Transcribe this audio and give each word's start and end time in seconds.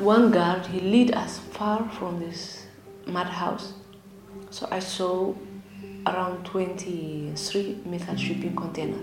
One 0.00 0.30
guard, 0.30 0.64
he 0.64 0.80
lead 0.80 1.12
us 1.12 1.38
far 1.38 1.86
from 1.90 2.20
this 2.20 2.64
madhouse. 3.06 3.74
So 4.50 4.66
I 4.70 4.78
saw 4.78 5.34
around 6.06 6.46
23 6.46 7.82
metal 7.84 8.16
shipping 8.16 8.56
container. 8.56 8.96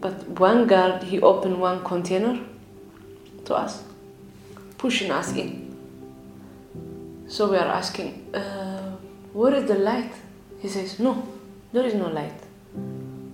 But 0.00 0.28
one 0.38 0.68
guard, 0.68 1.02
he 1.02 1.20
opened 1.20 1.60
one 1.60 1.82
container 1.82 2.38
to 3.46 3.54
us, 3.56 3.82
pushing 4.78 5.10
us 5.10 5.34
in. 5.34 5.76
So 7.26 7.50
we 7.50 7.56
are 7.56 7.66
asking, 7.66 8.32
uh, 8.32 8.92
where 9.32 9.52
is 9.52 9.66
the 9.66 9.74
light? 9.74 10.12
He 10.60 10.68
says, 10.68 11.00
no, 11.00 11.26
there 11.72 11.84
is 11.84 11.94
no 11.94 12.06
light. 12.06 12.40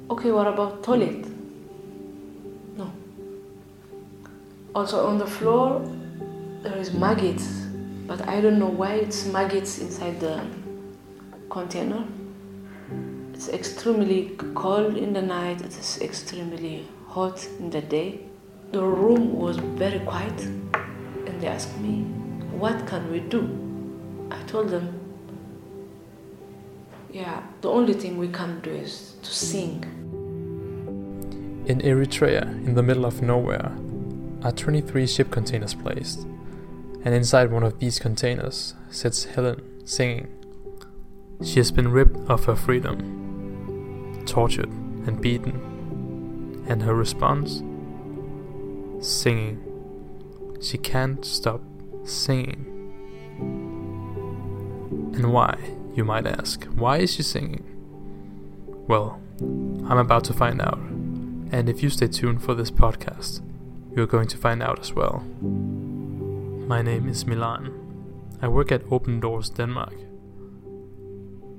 Okay, 0.08 0.32
what 0.32 0.46
about 0.46 0.82
toilet? 0.82 1.26
No. 2.74 2.90
Also 4.74 5.06
on 5.06 5.18
the 5.18 5.26
floor, 5.26 5.86
there 6.62 6.76
is 6.76 6.92
maggots, 6.92 7.66
but 8.06 8.26
I 8.28 8.40
don't 8.40 8.58
know 8.58 8.68
why 8.68 8.94
it's 8.94 9.26
maggots 9.26 9.78
inside 9.80 10.20
the 10.20 10.44
container. 11.50 12.04
It's 13.34 13.48
extremely 13.48 14.36
cold 14.54 14.96
in 14.96 15.12
the 15.12 15.22
night, 15.22 15.60
it 15.60 15.76
is 15.76 16.00
extremely 16.00 16.86
hot 17.08 17.44
in 17.58 17.70
the 17.70 17.80
day. 17.80 18.20
The 18.70 18.82
room 18.82 19.34
was 19.34 19.56
very 19.56 19.98
quiet, 20.00 20.40
and 20.40 21.40
they 21.40 21.48
asked 21.48 21.76
me, 21.80 22.02
What 22.56 22.86
can 22.86 23.10
we 23.10 23.20
do? 23.20 23.42
I 24.30 24.40
told 24.44 24.70
them, 24.70 25.00
Yeah, 27.10 27.42
the 27.60 27.70
only 27.70 27.94
thing 27.94 28.18
we 28.18 28.28
can 28.28 28.60
do 28.60 28.70
is 28.70 29.16
to 29.22 29.30
sing. 29.30 29.84
In 31.66 31.80
Eritrea, 31.80 32.42
in 32.66 32.74
the 32.74 32.82
middle 32.82 33.04
of 33.04 33.20
nowhere, 33.20 33.72
are 34.44 34.52
23 34.52 35.06
ship 35.06 35.30
containers 35.30 35.74
placed, 35.74 36.26
and 37.04 37.14
inside 37.14 37.50
one 37.50 37.62
of 37.62 37.78
these 37.78 37.98
containers 37.98 38.74
sits 38.90 39.24
Helen 39.24 39.86
singing. 39.86 40.28
She 41.44 41.58
has 41.58 41.72
been 41.72 41.90
ripped 41.90 42.16
of 42.30 42.44
her 42.44 42.54
freedom, 42.54 44.22
tortured 44.26 44.70
and 44.70 45.20
beaten, 45.20 46.64
and 46.68 46.82
her 46.82 46.94
response? 46.94 47.62
Singing. 49.04 49.60
She 50.60 50.78
can't 50.78 51.24
stop 51.24 51.60
singing. 52.04 52.68
And 55.14 55.32
why, 55.32 55.58
you 55.94 56.04
might 56.04 56.26
ask? 56.26 56.64
Why 56.64 56.98
is 56.98 57.14
she 57.14 57.22
singing? 57.22 57.64
Well, 58.86 59.20
I'm 59.40 59.98
about 59.98 60.24
to 60.24 60.32
find 60.32 60.62
out. 60.62 60.78
And 60.78 61.68
if 61.68 61.82
you 61.82 61.90
stay 61.90 62.06
tuned 62.06 62.42
for 62.42 62.54
this 62.54 62.70
podcast, 62.70 63.42
you're 63.94 64.06
going 64.06 64.28
to 64.28 64.38
find 64.38 64.62
out 64.62 64.78
as 64.78 64.94
well. 64.94 65.24
My 66.72 66.80
name 66.80 67.06
is 67.06 67.26
Milan. 67.26 67.68
I 68.40 68.48
work 68.48 68.72
at 68.72 68.80
Open 68.90 69.20
Doors 69.20 69.50
Denmark. 69.50 69.92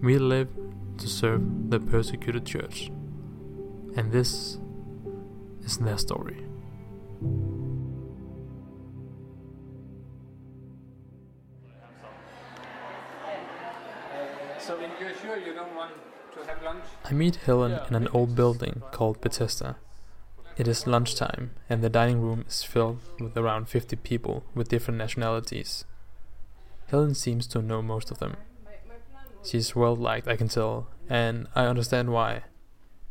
We 0.02 0.18
live 0.18 0.50
to 0.98 1.08
serve 1.08 1.70
the 1.70 1.80
persecuted 1.80 2.48
church. 2.48 2.90
And 3.96 4.12
this 4.12 4.58
is 5.64 5.78
their 5.78 6.00
story. 6.00 6.38
So 14.58 14.80
you're 15.00 15.14
sure 15.22 15.38
you 15.38 15.54
don't 15.54 15.76
want 15.76 15.92
to 16.34 16.40
have 16.48 16.64
lunch? 16.64 16.86
I 17.06 17.14
meet 17.14 17.36
Helen 17.36 17.80
in 17.88 17.94
an 17.94 18.08
old 18.08 18.36
building 18.36 18.82
called 18.92 19.22
Bethesda. 19.22 19.76
It 20.56 20.68
is 20.68 20.86
lunchtime, 20.86 21.52
and 21.68 21.84
the 21.84 21.90
dining 21.90 22.22
room 22.22 22.46
is 22.48 22.64
filled 22.64 23.00
with 23.20 23.36
around 23.36 23.70
50 23.70 23.96
people 23.98 24.44
with 24.54 24.70
different 24.70 25.00
nationalities. 25.00 25.84
Helen 26.88 27.16
seems 27.16 27.48
to 27.48 27.62
know 27.62 27.82
most 27.82 28.12
of 28.12 28.20
them. 28.20 28.36
She's 29.44 29.76
well 29.76 29.96
liked, 29.96 30.28
I 30.28 30.36
can 30.36 30.50
tell, 30.50 30.88
and 31.10 31.48
I 31.56 31.66
understand 31.66 32.12
why. 32.12 32.44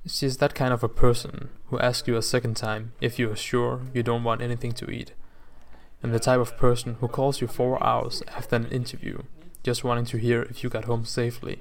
She's 0.07 0.37
that 0.37 0.55
kind 0.55 0.73
of 0.73 0.85
a 0.85 0.89
person 0.89 1.49
who 1.67 1.81
asks 1.81 2.07
you 2.07 2.17
a 2.17 2.23
second 2.23 2.57
time 2.57 2.93
if 3.01 3.19
you 3.19 3.31
are 3.31 3.37
sure 3.37 3.83
you 3.93 4.05
don't 4.05 4.25
want 4.25 4.41
anything 4.41 4.73
to 4.73 4.91
eat, 4.91 5.13
and 6.01 6.15
the 6.15 6.21
type 6.21 6.41
of 6.41 6.57
person 6.57 6.97
who 7.01 7.09
calls 7.09 7.41
you 7.41 7.49
four 7.49 7.83
hours 7.83 8.23
after 8.29 8.55
an 8.55 8.67
interview, 8.67 9.23
just 9.65 9.83
wanting 9.83 10.05
to 10.07 10.17
hear 10.17 10.43
if 10.43 10.63
you 10.63 10.71
got 10.71 10.85
home 10.85 11.05
safely. 11.05 11.61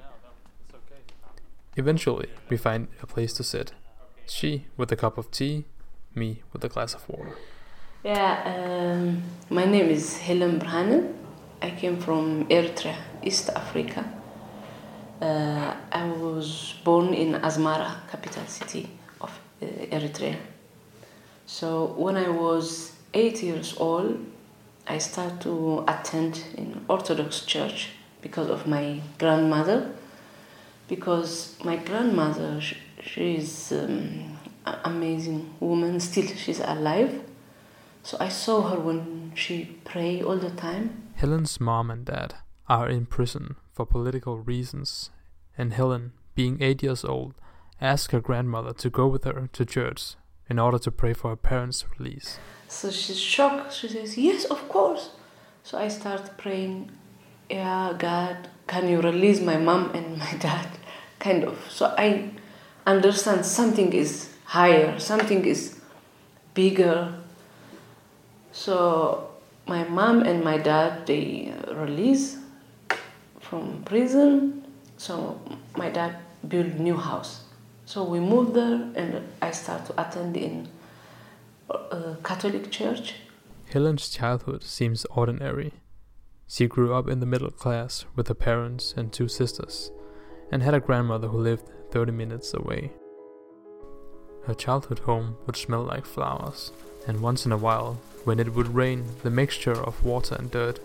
Eventually, 1.76 2.28
we 2.48 2.56
find 2.56 2.86
a 3.02 3.06
place 3.06 3.32
to 3.34 3.42
sit. 3.42 3.72
She 4.26 4.66
with 4.76 4.92
a 4.92 4.96
cup 4.96 5.18
of 5.18 5.30
tea, 5.30 5.64
me 6.14 6.42
with 6.52 6.64
a 6.64 6.68
glass 6.68 6.94
of 6.94 7.08
water. 7.08 7.36
Yeah, 8.04 8.42
um, 8.44 9.22
my 9.50 9.64
name 9.64 9.88
is 9.88 10.18
Helen 10.18 10.58
Berhane. 10.58 11.14
I 11.60 11.70
came 11.70 11.98
from 11.98 12.46
Eritrea, 12.48 12.96
East 13.22 13.50
Africa. 13.54 14.04
Uh, 15.20 15.74
I 15.92 16.06
was 16.10 16.74
born 16.82 17.14
in 17.14 17.34
Asmara, 17.34 18.08
capital 18.10 18.44
city 18.46 18.88
of 19.20 19.30
uh, 19.62 19.66
Eritrea. 19.66 20.36
So 21.46 21.94
when 21.96 22.16
I 22.16 22.28
was 22.28 22.92
eight 23.14 23.42
years 23.42 23.76
old, 23.78 24.18
I 24.88 24.98
started 24.98 25.40
to 25.42 25.84
attend 25.86 26.42
in 26.56 26.84
Orthodox 26.88 27.42
church 27.42 27.90
because 28.20 28.50
of 28.50 28.66
my 28.66 29.00
grandmother. 29.18 29.92
Because 30.88 31.56
my 31.64 31.76
grandmother, 31.76 32.60
she, 32.60 32.76
she 33.00 33.36
is 33.36 33.72
um, 33.72 34.31
amazing 34.64 35.54
woman. 35.60 36.00
Still, 36.00 36.26
she's 36.26 36.60
alive. 36.60 37.22
So 38.02 38.16
I 38.20 38.28
saw 38.28 38.68
her 38.68 38.78
when 38.78 39.32
she 39.34 39.76
pray 39.84 40.22
all 40.22 40.36
the 40.36 40.50
time. 40.50 41.12
Helen's 41.14 41.60
mom 41.60 41.90
and 41.90 42.04
dad 42.04 42.34
are 42.68 42.88
in 42.88 43.06
prison 43.06 43.56
for 43.72 43.86
political 43.86 44.38
reasons, 44.38 45.10
and 45.56 45.72
Helen, 45.72 46.12
being 46.34 46.62
eight 46.62 46.82
years 46.82 47.04
old, 47.04 47.34
asked 47.80 48.12
her 48.12 48.20
grandmother 48.20 48.72
to 48.72 48.90
go 48.90 49.06
with 49.06 49.24
her 49.24 49.48
to 49.52 49.64
church 49.64 50.14
in 50.48 50.58
order 50.58 50.78
to 50.78 50.90
pray 50.90 51.12
for 51.12 51.30
her 51.30 51.36
parents' 51.36 51.84
release. 51.98 52.38
So 52.68 52.90
she's 52.90 53.20
shocked. 53.20 53.72
She 53.72 53.88
says, 53.88 54.16
Yes, 54.18 54.44
of 54.44 54.68
course. 54.68 55.10
So 55.62 55.78
I 55.78 55.88
start 55.88 56.36
praying, 56.38 56.90
Yeah, 57.48 57.94
God, 57.98 58.48
can 58.66 58.88
you 58.88 59.00
release 59.00 59.40
my 59.40 59.58
mom 59.58 59.90
and 59.94 60.18
my 60.18 60.32
dad? 60.38 60.66
Kind 61.18 61.44
of. 61.44 61.58
So 61.70 61.94
I 61.96 62.30
understand 62.86 63.46
something 63.46 63.92
is 63.92 64.31
higher, 64.52 64.98
something 64.98 65.46
is 65.46 65.80
bigger. 66.52 67.14
So 68.52 69.30
my 69.66 69.84
mom 69.84 70.22
and 70.22 70.44
my 70.44 70.58
dad, 70.58 71.06
they 71.06 71.50
uh, 71.50 71.74
release 71.74 72.36
from 73.40 73.82
prison. 73.84 74.66
So 74.98 75.40
my 75.74 75.88
dad 75.88 76.16
built 76.46 76.74
new 76.74 76.98
house. 76.98 77.44
So 77.86 78.04
we 78.04 78.20
moved 78.20 78.52
there 78.52 78.92
and 78.94 79.26
I 79.40 79.52
start 79.52 79.86
to 79.86 79.92
attend 80.02 80.36
in 80.36 80.68
a 81.70 82.16
Catholic 82.22 82.70
church. 82.70 83.14
Helen's 83.72 84.10
childhood 84.10 84.64
seems 84.64 85.06
ordinary. 85.06 85.72
She 86.46 86.66
grew 86.66 86.92
up 86.92 87.08
in 87.08 87.20
the 87.20 87.26
middle 87.34 87.50
class 87.50 88.04
with 88.14 88.28
her 88.28 88.34
parents 88.34 88.92
and 88.98 89.10
two 89.10 89.28
sisters, 89.28 89.90
and 90.50 90.62
had 90.62 90.74
a 90.74 90.80
grandmother 90.80 91.28
who 91.28 91.38
lived 91.38 91.64
30 91.90 92.12
minutes 92.12 92.52
away. 92.52 92.92
Her 94.46 94.54
childhood 94.54 95.00
home 95.00 95.36
would 95.46 95.56
smell 95.56 95.82
like 95.82 96.04
flowers, 96.04 96.72
and 97.06 97.20
once 97.20 97.46
in 97.46 97.52
a 97.52 97.56
while, 97.56 97.98
when 98.24 98.38
it 98.40 98.54
would 98.54 98.74
rain, 98.74 99.04
the 99.22 99.30
mixture 99.30 99.72
of 99.72 100.04
water 100.04 100.34
and 100.38 100.50
dirt 100.50 100.80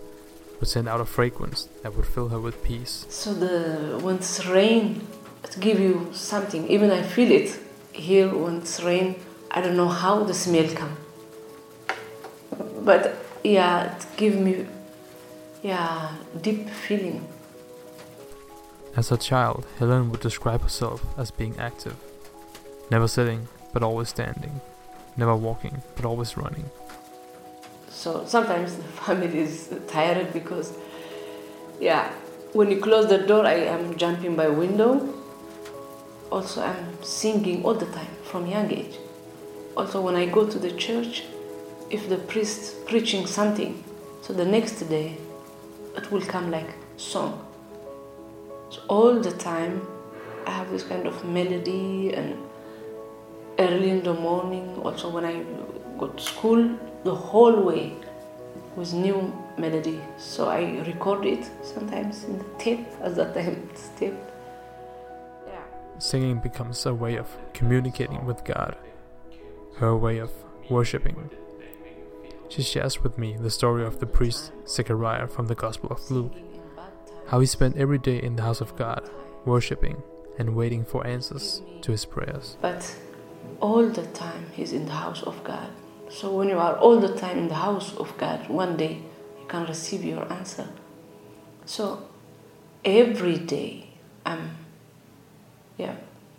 would 0.58 0.68
send 0.68 0.88
out 0.88 1.00
a 1.00 1.04
fragrance 1.04 1.68
that 1.82 1.94
would 1.94 2.06
fill 2.06 2.28
her 2.28 2.40
with 2.40 2.62
peace. 2.64 3.06
So 3.08 3.32
the 3.34 3.98
when 4.02 4.16
it's 4.16 4.44
rain, 4.46 5.06
it 5.44 5.56
give 5.60 5.78
you 5.80 6.08
something. 6.12 6.68
Even 6.68 6.90
I 6.90 7.02
feel 7.02 7.30
it 7.30 7.58
here 7.92 8.28
when 8.28 8.58
it's 8.58 8.82
rain. 8.82 9.16
I 9.50 9.60
don't 9.60 9.76
know 9.76 9.88
how 9.88 10.24
the 10.24 10.34
smell 10.34 10.68
come, 10.74 10.96
but 12.84 13.16
yeah, 13.44 13.96
it 13.96 14.06
give 14.16 14.36
me 14.36 14.66
yeah 15.62 16.12
deep 16.40 16.68
feeling. 16.68 17.26
As 18.96 19.12
a 19.12 19.16
child, 19.16 19.64
Helen 19.78 20.10
would 20.10 20.20
describe 20.20 20.62
herself 20.62 21.04
as 21.16 21.30
being 21.30 21.56
active, 21.58 21.96
never 22.90 23.08
sitting 23.08 23.48
but 23.72 23.82
always 23.82 24.08
standing, 24.08 24.60
never 25.16 25.36
walking 25.36 25.82
but 25.96 26.04
always 26.04 26.36
running. 26.36 26.70
So 27.90 28.24
sometimes 28.26 28.76
the 28.76 28.82
family 29.04 29.40
is 29.40 29.74
tired 29.88 30.32
because, 30.32 30.72
yeah, 31.80 32.10
when 32.52 32.70
you 32.70 32.80
close 32.80 33.08
the 33.08 33.18
door, 33.18 33.44
I 33.44 33.54
am 33.54 33.96
jumping 33.96 34.36
by 34.36 34.48
window. 34.48 35.14
Also, 36.30 36.62
I'm 36.62 37.02
singing 37.02 37.64
all 37.64 37.74
the 37.74 37.86
time 37.86 38.14
from 38.24 38.46
young 38.46 38.70
age. 38.70 38.98
Also, 39.76 40.00
when 40.00 40.14
I 40.14 40.26
go 40.26 40.46
to 40.46 40.58
the 40.58 40.72
church, 40.72 41.24
if 41.90 42.08
the 42.08 42.18
priest 42.18 42.86
preaching 42.86 43.26
something, 43.26 43.82
so 44.22 44.32
the 44.32 44.44
next 44.44 44.80
day, 44.88 45.16
it 45.96 46.10
will 46.10 46.20
come 46.20 46.50
like 46.50 46.70
song. 46.96 47.44
So 48.70 48.80
all 48.88 49.20
the 49.20 49.32
time, 49.32 49.86
I 50.46 50.50
have 50.50 50.70
this 50.70 50.82
kind 50.82 51.06
of 51.06 51.24
melody 51.24 52.12
and 52.12 52.36
early 53.58 53.90
in 53.90 54.02
the 54.02 54.14
morning. 54.14 54.76
Also, 54.82 55.10
when 55.10 55.24
I 55.24 55.44
go 55.98 56.08
to 56.08 56.22
school, 56.22 56.78
the 57.04 57.14
whole 57.14 57.62
way 57.62 57.94
with 58.76 58.92
new 58.94 59.32
melody. 59.58 60.00
So 60.16 60.48
I 60.48 60.80
record 60.86 61.26
it 61.26 61.50
sometimes 61.62 62.24
in 62.24 62.38
the 62.38 62.44
tape, 62.58 62.86
at 63.02 63.16
that 63.16 63.34
time 63.34 63.68
it's 63.70 63.88
tape. 63.98 64.14
Yeah. 65.46 65.60
Singing 65.98 66.38
becomes 66.38 66.86
a 66.86 66.94
way 66.94 67.16
of 67.16 67.28
communicating 67.52 68.24
with 68.24 68.44
God, 68.44 68.76
her 69.76 69.96
way 69.96 70.18
of 70.18 70.30
worshipping. 70.70 71.30
She 72.48 72.62
shares 72.62 73.02
with 73.02 73.18
me 73.18 73.36
the 73.36 73.50
story 73.50 73.84
of 73.84 73.98
the 73.98 74.06
priest 74.06 74.52
Zechariah 74.66 75.26
from 75.26 75.48
the 75.48 75.54
Gospel 75.54 75.90
of 75.90 76.10
Luke, 76.10 76.32
how 77.26 77.40
he 77.40 77.46
spent 77.46 77.76
every 77.76 77.98
day 77.98 78.22
in 78.22 78.36
the 78.36 78.42
house 78.42 78.62
of 78.62 78.74
God, 78.76 79.10
worshipping 79.44 80.02
and 80.38 80.54
waiting 80.54 80.84
for 80.84 81.06
answers 81.06 81.62
to 81.82 81.92
his 81.92 82.04
prayers. 82.04 82.56
But 82.62 82.96
all 83.60 83.88
the 83.88 84.06
time 84.06 84.46
he's 84.52 84.72
in 84.72 84.86
the 84.86 84.92
house 84.92 85.22
of 85.22 85.42
God. 85.44 85.68
So 86.10 86.34
when 86.34 86.48
you 86.48 86.58
are 86.58 86.76
all 86.76 87.00
the 87.00 87.14
time 87.14 87.38
in 87.38 87.48
the 87.48 87.54
house 87.54 87.94
of 87.96 88.16
God, 88.16 88.48
one 88.48 88.76
day 88.76 89.02
you 89.40 89.46
can 89.46 89.66
receive 89.66 90.04
your 90.04 90.30
answer. 90.32 90.68
So 91.64 92.08
every 92.84 93.38
day 93.38 93.90
I'm 94.24 94.56
yeah 95.76 95.96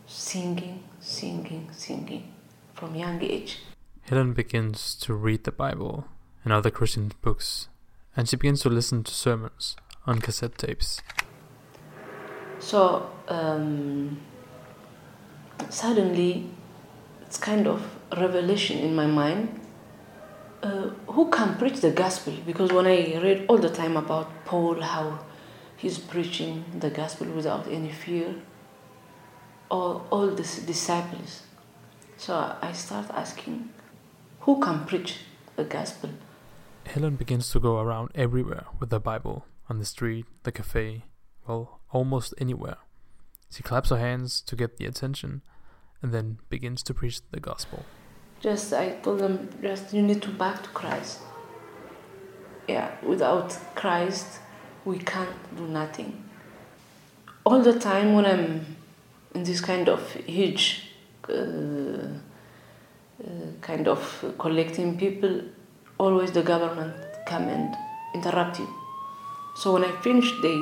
singing, 0.08 0.84
singing, 1.00 1.70
singing 1.72 2.34
from 2.74 2.96
young 2.96 3.22
age. 3.22 3.60
Helen 4.02 4.34
begins 4.34 4.96
to 4.96 5.14
read 5.14 5.44
the 5.44 5.52
Bible 5.52 6.06
and 6.44 6.52
other 6.52 6.72
Christian 6.72 7.12
books, 7.22 7.68
and 8.18 8.28
she 8.28 8.36
begins 8.36 8.62
to 8.62 8.70
listen 8.70 9.04
to 9.04 9.14
sermons 9.14 9.76
on 10.08 10.20
cassette 10.20 10.58
tapes. 10.58 11.02
So 12.60 13.10
um, 13.28 14.20
suddenly, 15.70 16.50
it's 17.30 17.38
kind 17.38 17.68
of 17.68 17.80
revelation 18.18 18.80
in 18.80 18.96
my 18.96 19.06
mind. 19.06 19.60
Uh, 20.64 20.90
who 21.14 21.30
can 21.30 21.56
preach 21.60 21.80
the 21.80 21.92
gospel? 21.92 22.34
Because 22.44 22.72
when 22.72 22.88
I 22.88 23.20
read 23.22 23.46
all 23.48 23.60
the 23.60 23.70
time 23.70 23.96
about 23.98 24.46
Paul, 24.46 24.82
how 24.82 25.20
he's 25.78 26.00
preaching 26.00 26.66
the 26.80 26.90
gospel 26.90 27.28
without 27.28 27.68
any 27.68 27.92
fear, 27.92 28.34
or 29.70 30.02
all 30.10 30.26
the 30.26 30.42
disciples. 30.42 31.44
So 32.18 32.34
I 32.64 32.72
start 32.72 33.06
asking, 33.12 33.70
who 34.40 34.60
can 34.60 34.86
preach 34.86 35.18
the 35.56 35.66
gospel? 35.66 36.10
Helen 36.88 37.16
begins 37.16 37.52
to 37.52 37.60
go 37.60 37.78
around 37.80 38.10
everywhere 38.16 38.66
with 38.80 38.90
the 38.90 39.00
Bible 39.00 39.46
on 39.70 39.78
the 39.78 39.86
street, 39.86 40.26
the 40.42 40.52
cafe, 40.52 41.06
well, 41.48 41.80
almost 41.92 42.34
anywhere. 42.40 42.78
She 43.52 43.62
claps 43.62 43.92
her 43.92 44.00
hands 44.00 44.42
to 44.42 44.56
get 44.56 44.78
the 44.78 44.88
attention 44.88 45.44
and 46.02 46.14
then 46.14 46.40
begins 46.50 46.84
to 46.84 46.94
preach 46.94 47.22
the 47.32 47.40
gospel. 47.40 47.86
Just, 48.40 48.74
I 48.74 48.92
told 49.04 49.20
them, 49.20 49.50
just 49.62 49.94
you 49.94 50.02
need 50.02 50.22
to 50.22 50.30
back 50.30 50.64
to 50.64 50.70
Christ. 50.70 51.20
Yeah, 52.68 52.92
without 53.04 53.58
Christ, 53.76 54.40
we 54.86 55.00
can't 55.00 55.58
do 55.58 55.68
nothing. 55.68 56.24
All 57.46 57.62
the 57.62 57.78
time 57.80 58.14
when 58.14 58.26
I'm 58.26 58.78
in 59.34 59.44
this 59.44 59.60
kind 59.60 59.90
of 59.90 60.14
huge 60.14 60.84
uh, 61.28 61.34
uh, 61.34 62.08
kind 63.62 63.88
of 63.88 64.34
collecting 64.38 64.98
people, 64.98 65.42
always 65.98 66.32
the 66.32 66.44
government 66.44 66.96
come 67.26 67.50
and 67.50 67.76
interrupt 68.14 68.60
you. 68.60 68.70
So 69.56 69.74
when 69.74 69.84
I 69.84 69.92
finished, 70.02 70.42
they 70.42 70.58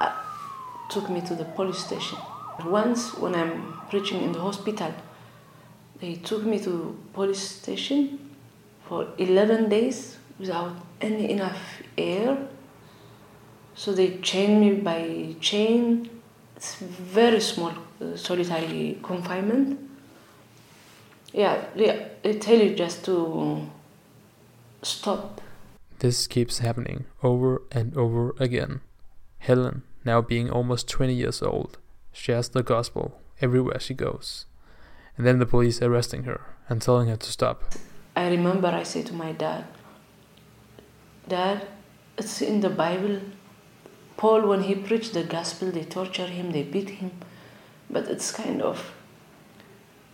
uh, 0.00 0.12
took 0.90 1.08
me 1.08 1.22
to 1.22 1.34
the 1.34 1.44
police 1.44 1.78
station. 1.78 2.18
Once, 2.64 3.14
when 3.14 3.34
I'm 3.34 3.74
preaching 3.90 4.22
in 4.22 4.32
the 4.32 4.40
hospital, 4.40 4.92
they 6.00 6.14
took 6.16 6.44
me 6.44 6.58
to 6.60 6.98
police 7.12 7.40
station 7.40 8.30
for 8.88 9.08
11 9.18 9.68
days 9.68 10.18
without 10.38 10.74
any 11.00 11.30
enough 11.30 11.82
air. 11.96 12.36
So 13.74 13.92
they 13.92 14.18
chained 14.18 14.60
me 14.60 14.72
by 14.74 15.36
chain. 15.40 16.10
It's 16.56 16.76
very 16.76 17.40
small, 17.40 17.72
uh, 18.00 18.16
solitary 18.16 18.98
confinement. 19.02 19.78
Yeah, 21.32 21.64
they, 21.74 22.10
they 22.22 22.34
tell 22.34 22.58
you 22.58 22.74
just 22.74 23.04
to 23.06 23.66
stop. 24.82 25.40
This 26.00 26.26
keeps 26.26 26.58
happening 26.58 27.06
over 27.22 27.62
and 27.70 27.96
over 27.96 28.34
again. 28.38 28.80
Helen, 29.38 29.82
now 30.04 30.20
being 30.20 30.50
almost 30.50 30.88
20 30.88 31.14
years 31.14 31.42
old, 31.42 31.78
shares 32.12 32.48
the 32.48 32.62
gospel 32.62 33.20
everywhere 33.40 33.80
she 33.80 33.94
goes. 33.94 34.46
And 35.16 35.26
then 35.26 35.38
the 35.38 35.46
police 35.46 35.82
arresting 35.82 36.24
her 36.24 36.40
and 36.68 36.80
telling 36.80 37.08
her 37.08 37.16
to 37.16 37.30
stop. 37.30 37.74
I 38.16 38.28
remember 38.28 38.68
I 38.68 38.82
said 38.82 39.06
to 39.06 39.14
my 39.14 39.32
dad, 39.32 39.64
Dad, 41.28 41.66
it's 42.18 42.42
in 42.42 42.60
the 42.60 42.70
Bible. 42.70 43.20
Paul, 44.16 44.46
when 44.46 44.62
he 44.64 44.74
preached 44.74 45.14
the 45.14 45.24
gospel, 45.24 45.70
they 45.70 45.84
torture 45.84 46.26
him, 46.26 46.52
they 46.52 46.62
beat 46.62 46.90
him, 46.90 47.12
but 47.90 48.08
it's 48.08 48.30
kind 48.30 48.60
of 48.60 48.92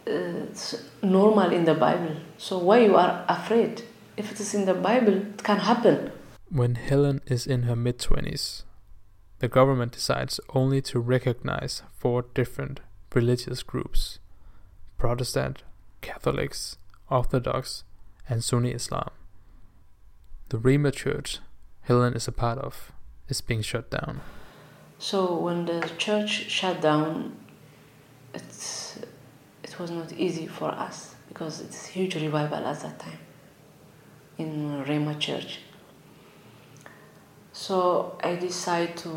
uh, 0.06 0.46
it's 0.50 0.74
normal 1.02 1.52
in 1.52 1.64
the 1.64 1.74
Bible. 1.74 2.16
So 2.38 2.58
why 2.58 2.78
you 2.78 2.96
are 2.96 3.24
afraid? 3.28 3.82
If 4.16 4.32
it 4.32 4.40
is 4.40 4.54
in 4.54 4.64
the 4.64 4.74
Bible, 4.74 5.16
it 5.16 5.42
can 5.42 5.58
happen. 5.58 6.10
When 6.50 6.76
Helen 6.76 7.20
is 7.26 7.46
in 7.46 7.64
her 7.64 7.76
mid 7.76 7.98
20s, 7.98 8.62
the 9.40 9.48
government 9.48 9.92
decides 9.92 10.40
only 10.54 10.80
to 10.82 10.98
recognize 10.98 11.82
four 11.96 12.22
different 12.34 12.80
religious 13.14 13.62
groups 13.62 14.18
Protestant, 14.96 15.62
Catholics, 16.00 16.76
Orthodox, 17.08 17.84
and 18.28 18.42
Sunni 18.42 18.72
Islam. 18.72 19.10
The 20.48 20.58
Rhema 20.58 20.92
church 20.92 21.38
Helen 21.82 22.14
is 22.14 22.28
a 22.28 22.32
part 22.32 22.58
of 22.58 22.92
is 23.28 23.40
being 23.40 23.62
shut 23.62 23.90
down. 23.90 24.20
So 24.98 25.36
when 25.36 25.66
the 25.66 25.88
church 25.96 26.50
shut 26.50 26.80
down, 26.80 27.36
it's, 28.34 28.98
it 29.62 29.78
was 29.78 29.90
not 29.90 30.12
easy 30.12 30.46
for 30.46 30.68
us 30.68 31.14
because 31.28 31.60
it's 31.60 31.86
huge 31.86 32.14
revival 32.16 32.66
at 32.66 32.80
that 32.80 32.98
time 32.98 33.18
in 34.36 34.84
Rhema 34.84 35.18
church. 35.18 35.60
So 37.60 38.16
I 38.22 38.36
decided 38.36 38.96
to 38.98 39.10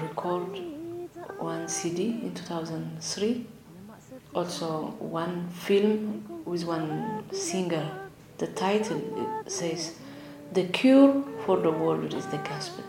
record 0.00 0.46
one 1.40 1.66
CD 1.66 2.20
in 2.22 2.32
2003, 2.34 3.44
also 4.32 4.94
one 5.00 5.48
film 5.48 6.42
with 6.44 6.64
one 6.64 7.24
singer. 7.32 8.08
The 8.38 8.46
title 8.46 9.42
says, 9.48 9.96
The 10.52 10.68
Cure 10.68 11.24
for 11.44 11.56
the 11.56 11.72
World 11.72 12.14
is 12.14 12.26
the 12.26 12.38
Gospel. 12.38 12.84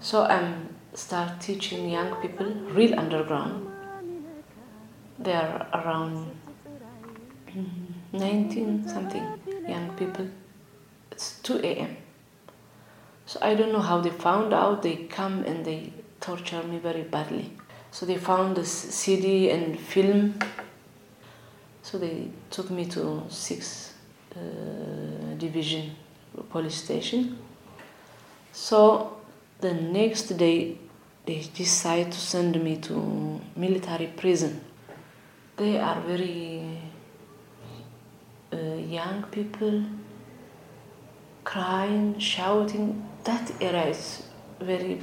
So 0.00 0.24
I'm 0.24 0.74
start 0.94 1.38
teaching 1.38 1.90
young 1.90 2.14
people, 2.22 2.46
real 2.72 2.98
underground. 2.98 3.70
They 5.18 5.34
are 5.34 5.68
around 5.74 6.30
19 8.12 8.88
something 8.88 9.26
young 9.68 9.90
people. 9.98 10.26
It's 11.12 11.38
2 11.40 11.58
a.m. 11.58 11.96
So 13.26 13.40
I 13.42 13.54
don't 13.54 13.72
know 13.72 13.80
how 13.80 14.00
they 14.00 14.10
found 14.10 14.54
out. 14.54 14.82
They 14.82 14.96
come 14.96 15.42
and 15.44 15.64
they 15.64 15.92
torture 16.20 16.62
me 16.62 16.78
very 16.78 17.02
badly. 17.02 17.52
So 17.90 18.06
they 18.06 18.16
found 18.16 18.56
this 18.56 18.70
CD 18.70 19.50
and 19.50 19.78
film. 19.78 20.38
So 21.82 21.98
they 21.98 22.28
took 22.50 22.70
me 22.70 22.86
to 22.86 23.24
six 23.28 23.94
uh, 24.34 25.34
division 25.38 25.96
police 26.50 26.76
station. 26.76 27.38
So 28.52 29.16
the 29.60 29.74
next 29.74 30.36
day 30.36 30.78
they 31.24 31.42
decide 31.54 32.12
to 32.12 32.18
send 32.18 32.62
me 32.62 32.76
to 32.78 33.40
military 33.56 34.06
prison. 34.06 34.60
They 35.56 35.78
are 35.78 36.00
very 36.00 36.78
uh, 38.52 38.74
young 38.74 39.24
people 39.30 39.84
crying, 41.44 42.18
shouting. 42.18 43.08
That 43.26 43.50
area 43.60 43.86
is 43.88 44.22
very 44.60 45.00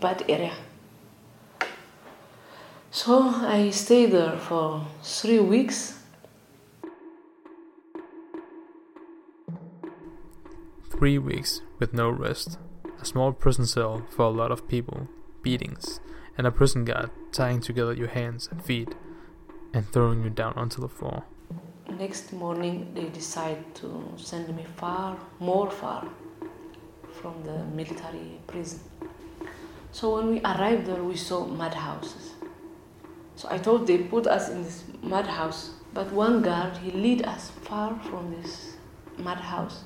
bad 0.00 0.24
area. 0.28 0.54
So 2.92 3.18
I 3.20 3.70
stayed 3.70 4.12
there 4.12 4.38
for 4.38 4.86
three 5.02 5.40
weeks. 5.40 5.98
Three 10.88 11.18
weeks 11.18 11.62
with 11.80 11.92
no 11.92 12.10
rest. 12.10 12.58
A 13.00 13.04
small 13.04 13.32
prison 13.32 13.66
cell 13.66 14.06
for 14.08 14.26
a 14.26 14.30
lot 14.30 14.52
of 14.52 14.68
people, 14.68 15.08
beatings, 15.42 15.98
and 16.38 16.46
a 16.46 16.52
prison 16.52 16.84
guard 16.84 17.10
tying 17.32 17.60
together 17.60 17.92
your 17.92 18.06
hands 18.06 18.48
and 18.52 18.64
feet 18.64 18.94
and 19.72 19.84
throwing 19.88 20.22
you 20.22 20.30
down 20.30 20.52
onto 20.54 20.80
the 20.80 20.88
floor. 20.88 21.24
Next 21.98 22.32
morning, 22.32 22.92
they 22.94 23.08
decide 23.08 23.74
to 23.74 24.12
send 24.16 24.54
me 24.54 24.64
far, 24.76 25.18
more 25.40 25.72
far 25.72 26.08
from 27.24 27.42
the 27.42 27.64
military 27.74 28.38
prison. 28.46 28.80
So 29.92 30.16
when 30.16 30.28
we 30.28 30.40
arrived 30.42 30.84
there, 30.84 31.02
we 31.02 31.16
saw 31.16 31.46
mud 31.46 31.72
houses. 31.72 32.34
So 33.36 33.48
I 33.50 33.56
thought 33.56 33.86
they 33.86 33.96
put 33.96 34.26
us 34.26 34.50
in 34.50 34.62
this 34.62 34.84
mud 35.00 35.26
house, 35.26 35.70
but 35.94 36.12
one 36.12 36.42
guard 36.42 36.76
he 36.76 36.90
lead 36.90 37.24
us 37.24 37.50
far 37.62 37.98
from 38.10 38.30
this 38.36 38.76
mud 39.16 39.38
house. 39.38 39.84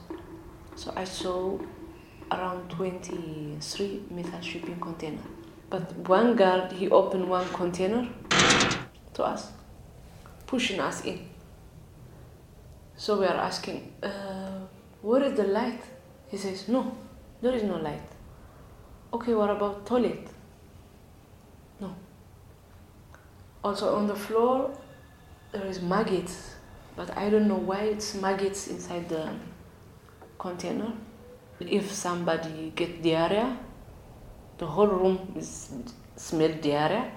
So 0.75 0.92
I 0.97 1.04
saw 1.04 1.61
around 2.33 2.71
23 2.71 4.02
metal 4.11 4.40
shipping 4.40 4.80
container. 4.80 5.23
But 5.71 5.95
one 6.09 6.35
guard, 6.35 6.73
he 6.73 6.90
opened 6.90 7.28
one 7.28 7.49
container 7.50 8.09
to 9.14 9.23
us, 9.23 9.52
pushing 10.49 10.80
us 10.80 11.04
in. 11.04 11.28
So 12.97 13.21
we 13.21 13.26
are 13.26 13.40
asking, 13.50 13.92
uh, 14.02 14.66
where 15.02 15.23
is 15.23 15.37
the 15.37 15.45
light? 15.45 15.83
He 16.30 16.37
says, 16.37 16.66
no, 16.66 16.97
there 17.40 17.54
is 17.54 17.62
no 17.62 17.76
light. 17.76 18.02
Okay, 19.12 19.35
what 19.35 19.50
about 19.50 19.87
toilet? 19.87 20.28
No. 21.80 21.95
Also 23.64 23.95
on 23.97 24.07
the 24.07 24.14
floor, 24.14 24.71
there 25.52 25.66
is 25.66 25.80
maggots, 25.80 26.54
but 26.97 27.16
I 27.16 27.30
don't 27.30 27.49
know 27.49 27.57
why 27.57 27.83
it's 27.85 28.14
maggots 28.14 28.68
inside 28.68 29.09
the 29.09 29.30
container. 30.38 30.92
If 31.61 31.90
somebody 31.90 32.73
get 32.76 33.02
diarrhea, 33.02 33.59
the 34.59 34.66
whole 34.66 34.87
room 34.87 35.35
is 35.37 35.73
smell 36.16 36.52
diarrhea, 36.61 37.11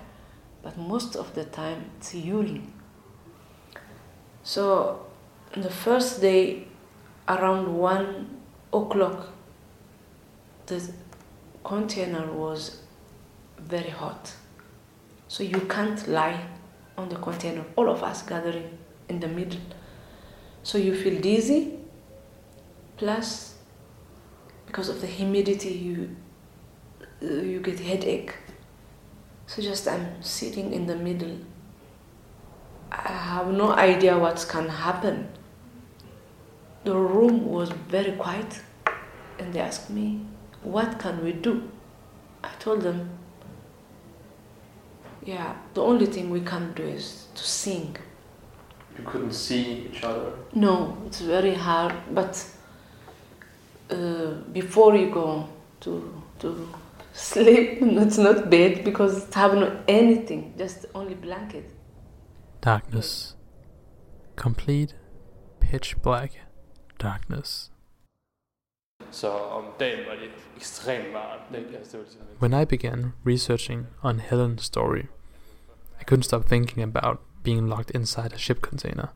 but 0.63 0.77
most 0.77 1.15
of 1.15 1.33
the 1.35 1.45
time 1.45 1.91
it's 1.97 2.15
urine. 2.15 2.71
So 4.43 5.05
the 5.55 5.69
first 5.69 6.21
day, 6.21 6.67
around 7.27 7.75
one 7.77 8.41
o'clock, 8.73 9.29
the 10.65 10.93
container 11.63 12.31
was 12.31 12.81
very 13.57 13.89
hot. 13.89 14.33
So 15.27 15.43
you 15.43 15.61
can't 15.61 16.07
lie 16.07 16.45
on 16.97 17.09
the 17.09 17.15
container, 17.15 17.63
all 17.75 17.89
of 17.89 18.03
us 18.03 18.21
gathering 18.23 18.77
in 19.09 19.19
the 19.19 19.27
middle. 19.27 19.61
So 20.63 20.77
you 20.77 20.95
feel 20.95 21.19
dizzy, 21.21 21.79
plus 22.97 23.55
because 24.67 24.89
of 24.89 25.01
the 25.01 25.07
humidity 25.07 25.69
you 25.69 26.15
you 27.21 27.59
get 27.59 27.79
headache. 27.79 28.35
So 29.45 29.61
just 29.61 29.87
I'm 29.87 30.21
sitting 30.23 30.73
in 30.73 30.87
the 30.87 30.95
middle. 30.95 31.37
I 32.91 33.11
have 33.11 33.47
no 33.47 33.71
idea 33.71 34.17
what 34.17 34.45
can 34.49 34.67
happen. 34.67 35.29
The 36.83 36.95
room 36.95 37.45
was 37.45 37.69
very 37.69 38.13
quiet 38.13 38.61
and 39.39 39.53
they 39.53 39.59
asked 39.59 39.89
me, 39.89 40.25
What 40.63 40.99
can 40.99 41.23
we 41.23 41.33
do? 41.33 41.69
I 42.43 42.49
told 42.59 42.81
them, 42.81 43.09
Yeah, 45.23 45.55
the 45.73 45.81
only 45.81 46.05
thing 46.07 46.29
we 46.29 46.41
can 46.41 46.73
do 46.73 46.83
is 46.83 47.27
to 47.35 47.43
sing. 47.43 47.95
You 48.97 49.03
couldn't 49.05 49.33
see 49.33 49.89
each 49.89 50.03
other. 50.03 50.33
No, 50.53 50.97
it's 51.05 51.21
very 51.21 51.53
hard, 51.53 51.93
but 52.11 52.45
uh, 53.89 54.31
before 54.51 54.95
you 54.95 55.09
go 55.09 55.47
to, 55.81 56.21
to 56.39 56.67
sleep, 57.13 57.79
it's 57.81 58.17
not 58.17 58.49
bed 58.49 58.83
because 58.83 59.27
it 59.27 59.33
have 59.33 59.53
no 59.53 59.81
anything, 59.87 60.53
just 60.57 60.85
only 60.93 61.15
blanket. 61.15 61.69
Darkness. 62.61 63.35
Complete 64.35 64.93
pitch 65.59 66.01
black 66.01 66.31
darkness. 66.99 67.70
When 72.39 72.53
I 72.53 72.65
began 72.65 73.13
researching 73.23 73.87
on 74.03 74.19
Helen's 74.19 74.63
story, 74.63 75.07
I 75.99 76.03
couldn't 76.03 76.23
stop 76.23 76.45
thinking 76.45 76.81
about 76.81 77.21
being 77.43 77.67
locked 77.67 77.91
inside 77.91 78.33
a 78.33 78.37
ship 78.37 78.61
container. 78.61 79.09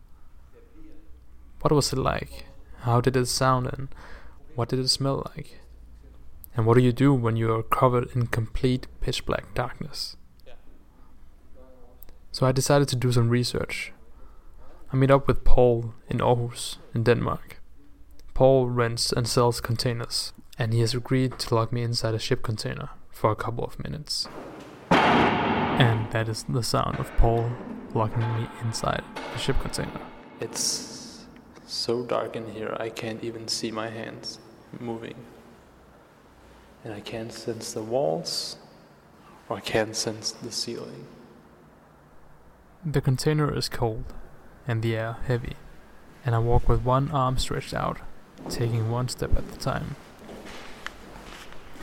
What 1.61 1.71
was 1.71 1.93
it 1.93 1.99
like? 1.99 2.45
How 2.81 3.01
did 3.01 3.15
it 3.15 3.25
sound 3.27 3.67
and 3.67 3.87
what 4.55 4.69
did 4.69 4.79
it 4.79 4.89
smell 4.89 5.23
like? 5.35 5.59
And 6.55 6.65
what 6.65 6.77
do 6.77 6.83
you 6.83 6.93
do 6.93 7.13
when 7.13 7.35
you 7.35 7.51
are 7.53 7.63
covered 7.63 8.15
in 8.15 8.27
complete 8.27 8.87
pitch 9.01 9.25
black 9.25 9.53
darkness? 9.53 10.15
So 12.31 12.45
I 12.45 12.51
decided 12.51 12.87
to 12.89 12.95
do 12.95 13.11
some 13.11 13.29
research. 13.29 13.93
I 14.91 14.95
meet 14.95 15.11
up 15.11 15.27
with 15.27 15.43
Paul 15.43 15.93
in 16.09 16.19
Aarhus, 16.19 16.77
in 16.93 17.03
Denmark. 17.03 17.54
Paul 18.35 18.67
rents 18.67 19.13
and 19.13 19.29
sells 19.29 19.61
containers, 19.61 20.33
and 20.59 20.73
he 20.73 20.81
has 20.81 20.93
agreed 20.93 21.39
to 21.39 21.55
lock 21.55 21.71
me 21.71 21.83
inside 21.83 22.13
a 22.13 22.19
ship 22.19 22.43
container 22.43 22.89
for 23.09 23.31
a 23.31 23.35
couple 23.35 23.63
of 23.63 23.81
minutes. 23.81 24.27
And 24.91 26.11
that 26.11 26.27
is 26.27 26.43
the 26.43 26.61
sound 26.61 26.99
of 26.99 27.15
Paul 27.15 27.49
locking 27.93 28.27
me 28.35 28.49
inside 28.61 29.03
a 29.33 29.37
ship 29.39 29.57
container. 29.61 30.01
It's 30.41 31.25
so 31.65 32.03
dark 32.03 32.35
in 32.35 32.51
here, 32.51 32.75
I 32.77 32.89
can't 32.89 33.23
even 33.23 33.47
see 33.47 33.71
my 33.71 33.89
hands 33.89 34.39
moving. 34.81 35.15
And 36.83 36.93
I 36.93 36.99
can't 36.99 37.31
sense 37.31 37.71
the 37.71 37.83
walls, 37.83 38.57
or 39.47 39.55
I 39.57 39.61
can't 39.61 39.95
sense 39.95 40.31
the 40.31 40.51
ceiling. 40.51 41.07
The 42.85 42.99
container 42.99 43.55
is 43.55 43.69
cold, 43.69 44.13
and 44.67 44.81
the 44.81 44.97
air 44.97 45.15
heavy, 45.25 45.55
and 46.25 46.35
I 46.35 46.39
walk 46.39 46.67
with 46.67 46.83
one 46.83 47.09
arm 47.11 47.37
stretched 47.37 47.73
out, 47.73 48.01
taking 48.49 48.89
one 48.89 49.07
step 49.07 49.35
at 49.37 49.43
a 49.53 49.57
time. 49.57 49.95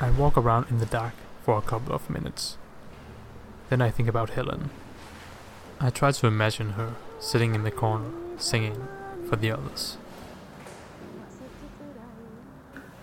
I 0.01 0.11
walk 0.11 0.37
around 0.37 0.67
in 0.71 0.79
the 0.79 0.87
dark 0.87 1.15
for 1.45 1.59
a 1.59 1.63
couple 1.63 1.95
of 1.95 2.11
minutes. 2.11 2.57
Then 3.69 3.81
I 3.81 3.91
think 3.91 4.09
about 4.09 4.31
Helen. 4.31 4.71
I 5.81 5.91
try 5.91 6.13
to 6.13 6.27
imagine 6.27 6.71
her 6.71 6.95
sitting 7.19 7.55
in 7.55 7.63
the 7.65 7.71
corner, 7.71 8.11
singing 8.37 8.89
for 9.29 9.37
the 9.37 9.51
others. 9.51 9.97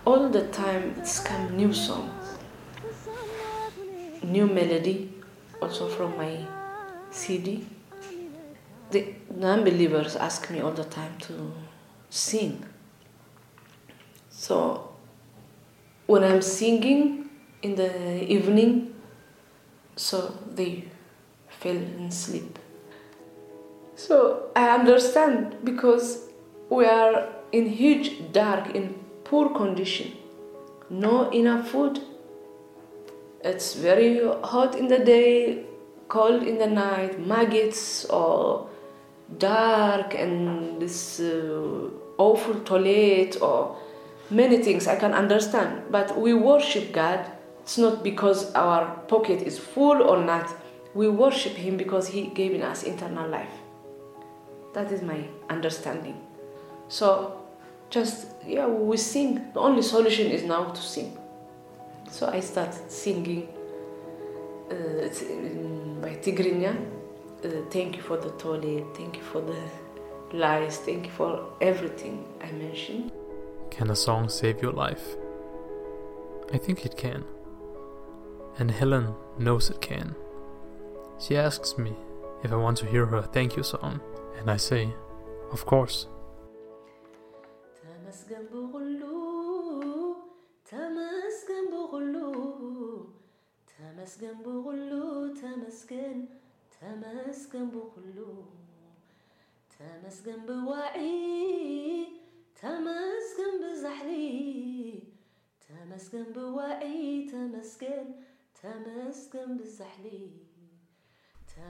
All 0.04 0.28
the 0.28 0.46
time 0.48 0.94
it's 0.98 1.20
come 1.20 1.56
new 1.56 1.72
songs, 1.72 2.38
new 4.22 4.46
melody, 4.46 5.12
also 5.60 5.88
from 5.88 6.16
my 6.16 6.46
CD. 7.10 7.66
The 8.90 9.14
non-believers 9.34 10.16
ask 10.16 10.50
me 10.50 10.60
all 10.60 10.72
the 10.72 10.84
time 10.84 11.16
to 11.20 11.52
sing. 12.08 12.64
So 14.40 14.88
when 16.06 16.24
I'm 16.24 16.40
singing 16.40 17.28
in 17.60 17.74
the 17.74 18.24
evening, 18.24 18.94
so 19.96 20.34
they 20.54 20.84
fell 21.50 21.76
in 21.76 22.10
sleep. 22.10 22.58
So 23.96 24.48
I 24.56 24.70
understand 24.70 25.58
because 25.62 26.30
we 26.70 26.86
are 26.86 27.28
in 27.52 27.66
huge 27.68 28.32
dark, 28.32 28.74
in 28.74 28.94
poor 29.24 29.50
condition, 29.50 30.16
no 30.88 31.28
enough 31.28 31.68
food. 31.68 32.00
It's 33.44 33.74
very 33.74 34.24
hot 34.42 34.74
in 34.74 34.88
the 34.88 35.00
day, 35.00 35.66
cold 36.08 36.44
in 36.44 36.56
the 36.56 36.66
night, 36.66 37.20
maggots 37.20 38.06
or 38.06 38.70
dark 39.36 40.14
and 40.14 40.80
this 40.80 41.20
uh, 41.20 41.90
awful 42.16 42.54
toilet 42.60 43.36
or 43.42 43.76
many 44.30 44.62
things 44.62 44.86
I 44.86 44.96
can 44.96 45.12
understand. 45.12 45.84
But 45.90 46.18
we 46.18 46.34
worship 46.34 46.92
God. 46.92 47.26
It's 47.62 47.78
not 47.78 48.02
because 48.02 48.52
our 48.54 48.96
pocket 49.08 49.42
is 49.42 49.58
full 49.58 50.02
or 50.02 50.22
not. 50.24 50.48
We 50.94 51.08
worship 51.08 51.52
Him 51.52 51.76
because 51.76 52.08
He 52.08 52.26
gave 52.28 52.60
us 52.62 52.84
eternal 52.84 53.28
life. 53.28 53.52
That 54.74 54.90
is 54.92 55.02
my 55.02 55.24
understanding. 55.48 56.20
So, 56.88 57.40
just 57.90 58.28
yeah, 58.46 58.66
we 58.66 58.96
sing. 58.96 59.52
The 59.52 59.60
only 59.60 59.82
solution 59.82 60.26
is 60.30 60.42
now 60.44 60.64
to 60.64 60.80
sing. 60.80 61.16
So 62.10 62.28
I 62.28 62.40
start 62.40 62.74
singing. 62.90 63.48
Uh, 64.70 65.08
my 66.00 66.14
Tigrinya. 66.16 66.76
Uh, 67.44 67.48
thank 67.70 67.96
you 67.96 68.02
for 68.02 68.16
the 68.16 68.30
toilet. 68.30 68.84
Thank 68.96 69.16
you 69.16 69.22
for 69.22 69.40
the 69.40 69.58
lies. 70.36 70.78
Thank 70.78 71.06
you 71.06 71.12
for 71.12 71.52
everything 71.60 72.24
I 72.40 72.52
mentioned. 72.52 73.19
Can 73.70 73.90
a 73.90 73.96
song 73.96 74.28
save 74.28 74.60
your 74.62 74.72
life? 74.72 75.16
I 76.52 76.58
think 76.58 76.84
it 76.84 76.96
can. 76.96 77.24
And 78.58 78.70
Helen 78.70 79.14
knows 79.38 79.70
it 79.70 79.80
can. 79.80 80.14
She 81.18 81.36
asks 81.36 81.78
me 81.78 81.94
if 82.42 82.52
I 82.52 82.56
want 82.56 82.78
to 82.78 82.86
hear 82.86 83.06
her 83.06 83.22
thank 83.22 83.56
you 83.56 83.62
song, 83.62 84.00
and 84.38 84.50
I 84.50 84.56
say, 84.56 84.92
Of 85.52 85.66
course. 85.66 86.06
تمسكن 99.78 100.46
بوعي 100.46 102.19
ተመስገን 102.59 103.55
በሁሉ 103.61 104.09
ተመስገን 105.65 106.27
በሁሉ 106.35 106.35
ተመስገን 106.35 106.35
ተመስገን 106.35 106.35
በሁሉ 106.35 106.35
ተመስገን 106.35 106.35
ብዋዒ 106.35 106.83
ተመስገን 107.01 107.23
ብዛሕሊ 107.23 107.29
ተመስገን 107.29 107.29
ብዋዒ 107.29 107.29
ተመስገን 107.31 108.07
ተመስገን 108.59 109.51
ብዛሕሊ 109.61 110.07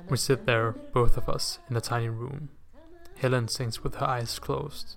We 0.10 0.18
sit 0.18 0.46
there, 0.48 0.72
both 0.94 1.16
of 1.16 1.30
us, 1.30 1.60
in 1.70 1.76
a 1.78 1.82
tiny 1.82 2.10
room. 2.10 2.50
Helen 3.22 3.48
sings 3.48 3.84
with 3.84 3.96
her 3.96 4.08
eyes 4.08 4.40
closed. 4.40 4.96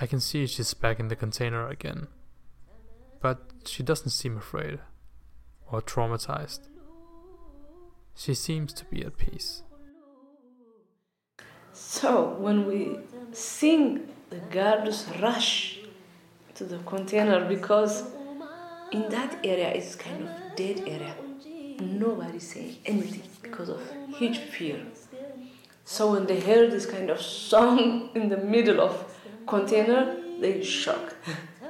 I 0.00 0.06
can 0.06 0.20
see 0.20 0.46
she's 0.46 0.74
back 0.74 0.98
in 0.98 1.08
the 1.08 1.16
container 1.16 1.68
again. 1.68 2.08
But 3.20 3.38
she 3.66 3.82
doesn't 3.82 4.10
seem 4.10 4.36
afraid 4.38 4.80
or 5.70 5.80
traumatized. 5.80 6.60
She 8.14 8.34
seems 8.34 8.72
to 8.74 8.84
be 8.86 9.04
at 9.04 9.18
peace. 9.18 9.62
So 11.72 12.36
when 12.38 12.66
we 12.66 12.98
sing, 13.32 14.08
the 14.29 14.37
guards 14.51 15.05
rush 15.21 15.79
to 16.55 16.63
the 16.65 16.77
container 16.79 17.45
because 17.47 18.03
in 18.91 19.09
that 19.09 19.39
area 19.43 19.69
it's 19.69 19.95
kind 19.95 20.23
of 20.27 20.55
dead 20.55 20.83
area. 20.87 21.15
Nobody 21.79 22.39
saying 22.39 22.77
anything 22.85 23.23
because 23.41 23.69
of 23.69 23.81
huge 24.17 24.37
fear. 24.37 24.79
So 25.85 26.11
when 26.11 26.25
they 26.27 26.39
hear 26.39 26.69
this 26.69 26.85
kind 26.85 27.09
of 27.09 27.21
song 27.21 28.09
in 28.15 28.29
the 28.29 28.37
middle 28.37 28.81
of 28.81 29.15
container, 29.47 30.17
they 30.39 30.63
shock. 30.63 31.15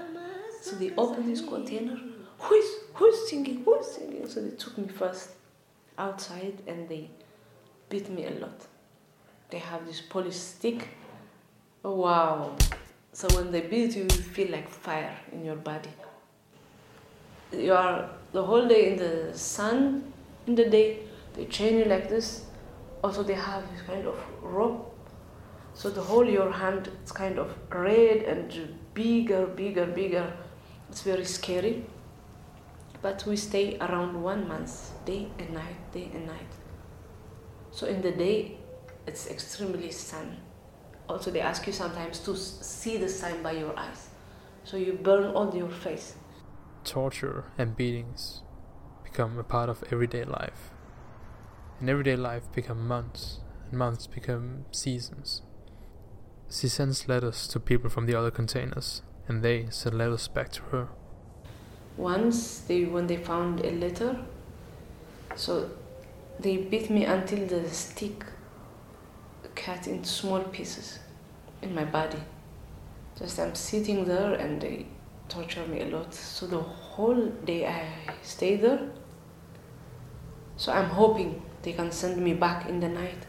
so 0.61 0.75
they 0.75 0.91
open 0.97 1.27
this 1.29 1.41
container. 1.41 1.97
Who 2.39 2.55
is 2.55 2.69
who 2.93 3.05
is 3.07 3.29
singing? 3.29 3.63
Who 3.63 3.75
is 3.79 3.87
singing? 3.87 4.27
So 4.27 4.41
they 4.41 4.55
took 4.55 4.77
me 4.77 4.87
first 4.87 5.29
outside 5.97 6.61
and 6.67 6.89
they 6.89 7.09
beat 7.89 8.09
me 8.09 8.25
a 8.25 8.31
lot. 8.31 8.67
They 9.49 9.59
have 9.59 9.85
this 9.85 10.01
police 10.01 10.39
stick. 10.39 10.89
Oh, 11.83 11.95
wow. 11.95 12.55
So 13.13 13.27
when 13.35 13.51
they 13.51 13.61
beat 13.61 13.95
you, 13.95 14.03
you 14.03 14.09
feel 14.09 14.51
like 14.51 14.69
fire 14.69 15.15
in 15.31 15.45
your 15.45 15.55
body. 15.55 15.89
You 17.53 17.73
are 17.73 18.09
the 18.33 18.43
whole 18.43 18.67
day 18.67 18.91
in 18.91 18.97
the 18.97 19.37
sun, 19.37 20.11
in 20.45 20.55
the 20.55 20.69
day, 20.69 20.99
they 21.33 21.45
chain 21.45 21.77
you 21.77 21.85
like 21.85 22.09
this. 22.09 22.43
Also, 23.01 23.23
they 23.23 23.33
have 23.33 23.63
this 23.71 23.81
kind 23.83 24.05
of 24.05 24.17
rope. 24.41 24.93
So 25.73 25.89
the 25.89 26.01
whole 26.01 26.29
your 26.29 26.51
hand 26.51 26.89
is 27.03 27.13
kind 27.13 27.39
of 27.39 27.55
red 27.69 28.23
and 28.23 28.75
bigger, 28.93 29.45
bigger, 29.45 29.85
bigger. 29.85 30.33
It's 30.89 31.01
very 31.01 31.23
scary. 31.23 31.85
But 33.01 33.23
we 33.25 33.37
stay 33.37 33.77
around 33.79 34.21
one 34.21 34.47
month, 34.47 34.91
day 35.05 35.29
and 35.39 35.51
night, 35.51 35.93
day 35.93 36.11
and 36.13 36.27
night. 36.27 36.51
So 37.71 37.87
in 37.87 38.01
the 38.01 38.11
day, 38.11 38.57
it's 39.07 39.29
extremely 39.29 39.91
sun. 39.91 40.37
Also, 41.09 41.31
they 41.31 41.41
ask 41.41 41.65
you 41.65 41.73
sometimes 41.73 42.19
to 42.19 42.35
see 42.35 42.97
the 42.97 43.09
sign 43.09 43.41
by 43.41 43.53
your 43.53 43.77
eyes. 43.77 44.09
So 44.63 44.77
you 44.77 44.93
burn 44.93 45.35
on 45.35 45.55
your 45.55 45.69
face. 45.69 46.13
Torture 46.83 47.45
and 47.57 47.75
beatings 47.75 48.43
become 49.03 49.39
a 49.39 49.43
part 49.43 49.69
of 49.69 49.83
everyday 49.91 50.23
life. 50.23 50.69
And 51.79 51.89
everyday 51.89 52.15
life 52.15 52.43
become 52.53 52.87
months, 52.87 53.39
and 53.69 53.79
months 53.79 54.05
become 54.05 54.65
seasons. 54.71 55.41
She 56.51 56.67
sends 56.67 57.07
letters 57.07 57.47
to 57.47 57.59
people 57.59 57.89
from 57.89 58.05
the 58.05 58.15
other 58.15 58.31
containers, 58.31 59.01
and 59.27 59.41
they 59.41 59.67
send 59.71 59.97
letters 59.97 60.27
back 60.27 60.51
to 60.53 60.61
her. 60.71 60.89
Once 61.97 62.59
they 62.59 62.85
when 62.85 63.07
they 63.07 63.17
found 63.17 63.61
a 63.65 63.71
letter, 63.71 64.15
so 65.35 65.69
they 66.39 66.57
beat 66.57 66.89
me 66.89 67.05
until 67.05 67.47
the 67.47 67.67
stick 67.69 68.25
cut 69.69 69.87
into 69.87 70.09
small 70.09 70.41
pieces 70.45 70.99
in 71.61 71.75
my 71.75 71.85
body. 71.85 72.17
Just 73.17 73.39
I'm 73.39 73.53
sitting 73.53 74.05
there 74.05 74.33
and 74.33 74.59
they 74.59 74.87
torture 75.27 75.65
me 75.67 75.81
a 75.81 75.85
lot. 75.85 76.13
So 76.13 76.47
the 76.47 76.59
whole 76.59 77.27
day 77.45 77.67
I 77.67 77.85
stay 78.23 78.55
there. 78.55 78.79
So 80.57 80.71
I'm 80.71 80.89
hoping 80.89 81.41
they 81.61 81.73
can 81.73 81.91
send 81.91 82.17
me 82.17 82.33
back 82.33 82.67
in 82.67 82.79
the 82.79 82.89
night. 82.89 83.27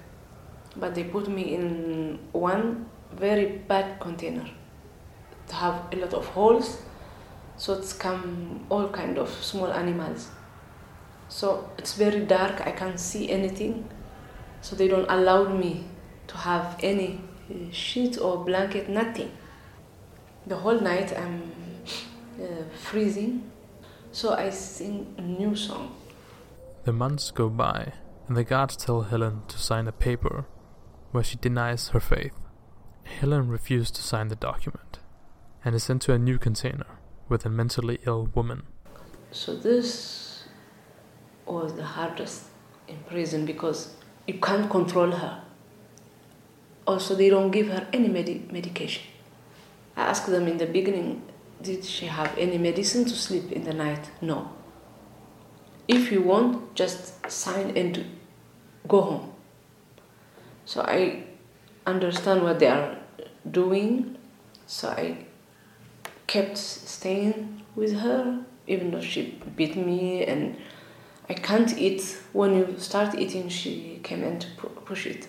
But 0.76 0.94
they 0.94 1.04
put 1.04 1.28
me 1.28 1.54
in 1.54 2.18
one 2.32 2.88
very 3.12 3.46
bad 3.68 4.00
container 4.00 4.48
to 5.48 5.54
have 5.54 5.88
a 5.92 5.96
lot 5.96 6.14
of 6.14 6.24
holes. 6.26 6.78
So 7.56 7.74
it's 7.74 7.92
come 7.92 8.64
all 8.70 8.88
kind 8.88 9.18
of 9.18 9.28
small 9.28 9.70
animals. 9.72 10.28
So 11.28 11.68
it's 11.76 11.94
very 11.94 12.20
dark. 12.24 12.66
I 12.66 12.72
can't 12.72 12.98
see 12.98 13.30
anything. 13.30 13.88
So 14.62 14.76
they 14.76 14.88
don't 14.88 15.10
allow 15.10 15.44
me 15.48 15.84
to 16.30 16.36
have 16.36 16.76
any 16.80 17.20
uh, 17.50 17.54
sheet 17.72 18.16
or 18.18 18.44
blanket, 18.44 18.88
nothing. 18.88 19.32
The 20.46 20.56
whole 20.56 20.80
night 20.80 21.12
I'm 21.16 21.52
uh, 22.40 22.46
freezing, 22.84 23.50
so 24.12 24.34
I 24.34 24.50
sing 24.50 25.12
a 25.18 25.22
new 25.22 25.56
song. 25.56 25.96
The 26.84 26.92
months 26.92 27.32
go 27.32 27.48
by, 27.48 27.94
and 28.28 28.36
the 28.36 28.44
guards 28.44 28.76
tell 28.76 29.02
Helen 29.02 29.42
to 29.48 29.58
sign 29.58 29.88
a 29.88 29.92
paper 29.92 30.46
where 31.10 31.24
she 31.24 31.36
denies 31.36 31.88
her 31.88 32.00
faith. 32.00 32.38
Helen 33.02 33.48
refused 33.48 33.96
to 33.96 34.02
sign 34.02 34.28
the 34.28 34.36
document 34.36 35.00
and 35.64 35.74
is 35.74 35.82
sent 35.82 36.02
to 36.02 36.12
a 36.12 36.18
new 36.18 36.38
container 36.38 36.86
with 37.28 37.44
a 37.44 37.50
mentally 37.50 37.98
ill 38.06 38.30
woman. 38.34 38.62
So 39.32 39.56
this 39.56 40.44
was 41.44 41.74
the 41.74 41.84
hardest 41.84 42.44
in 42.86 42.98
prison 43.08 43.44
because 43.46 43.94
you 44.28 44.34
can't 44.34 44.70
control 44.70 45.10
her. 45.10 45.42
Also, 46.86 47.14
they 47.14 47.28
don't 47.28 47.50
give 47.50 47.68
her 47.68 47.86
any 47.92 48.08
medi- 48.08 48.46
medication. 48.50 49.02
I 49.96 50.02
asked 50.02 50.26
them 50.26 50.48
in 50.48 50.58
the 50.58 50.66
beginning, 50.66 51.22
did 51.62 51.84
she 51.84 52.06
have 52.06 52.36
any 52.38 52.58
medicine 52.58 53.04
to 53.04 53.14
sleep 53.14 53.52
in 53.52 53.64
the 53.64 53.74
night? 53.74 54.10
No. 54.20 54.50
If 55.86 56.10
you 56.10 56.22
want, 56.22 56.74
just 56.74 57.30
sign 57.30 57.76
and 57.76 58.04
go 58.88 59.00
home. 59.02 59.32
So 60.64 60.82
I 60.82 61.24
understand 61.86 62.42
what 62.42 62.60
they 62.60 62.68
are 62.68 62.96
doing. 63.50 64.16
So 64.66 64.88
I 64.88 65.26
kept 66.26 66.56
staying 66.56 67.62
with 67.74 67.98
her, 67.98 68.44
even 68.66 68.92
though 68.92 69.00
she 69.00 69.38
beat 69.56 69.76
me 69.76 70.24
and 70.24 70.56
I 71.28 71.34
can't 71.34 71.76
eat. 71.76 72.18
When 72.32 72.54
you 72.54 72.74
start 72.78 73.16
eating, 73.16 73.48
she 73.48 74.00
came 74.02 74.22
and 74.22 74.46
pu- 74.56 74.68
push 74.68 75.06
it. 75.06 75.26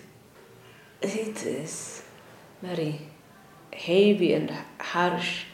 It 1.02 1.44
is 1.44 2.02
very 2.62 3.00
heavy 3.72 4.34
and 4.34 4.52
harsh, 4.80 5.44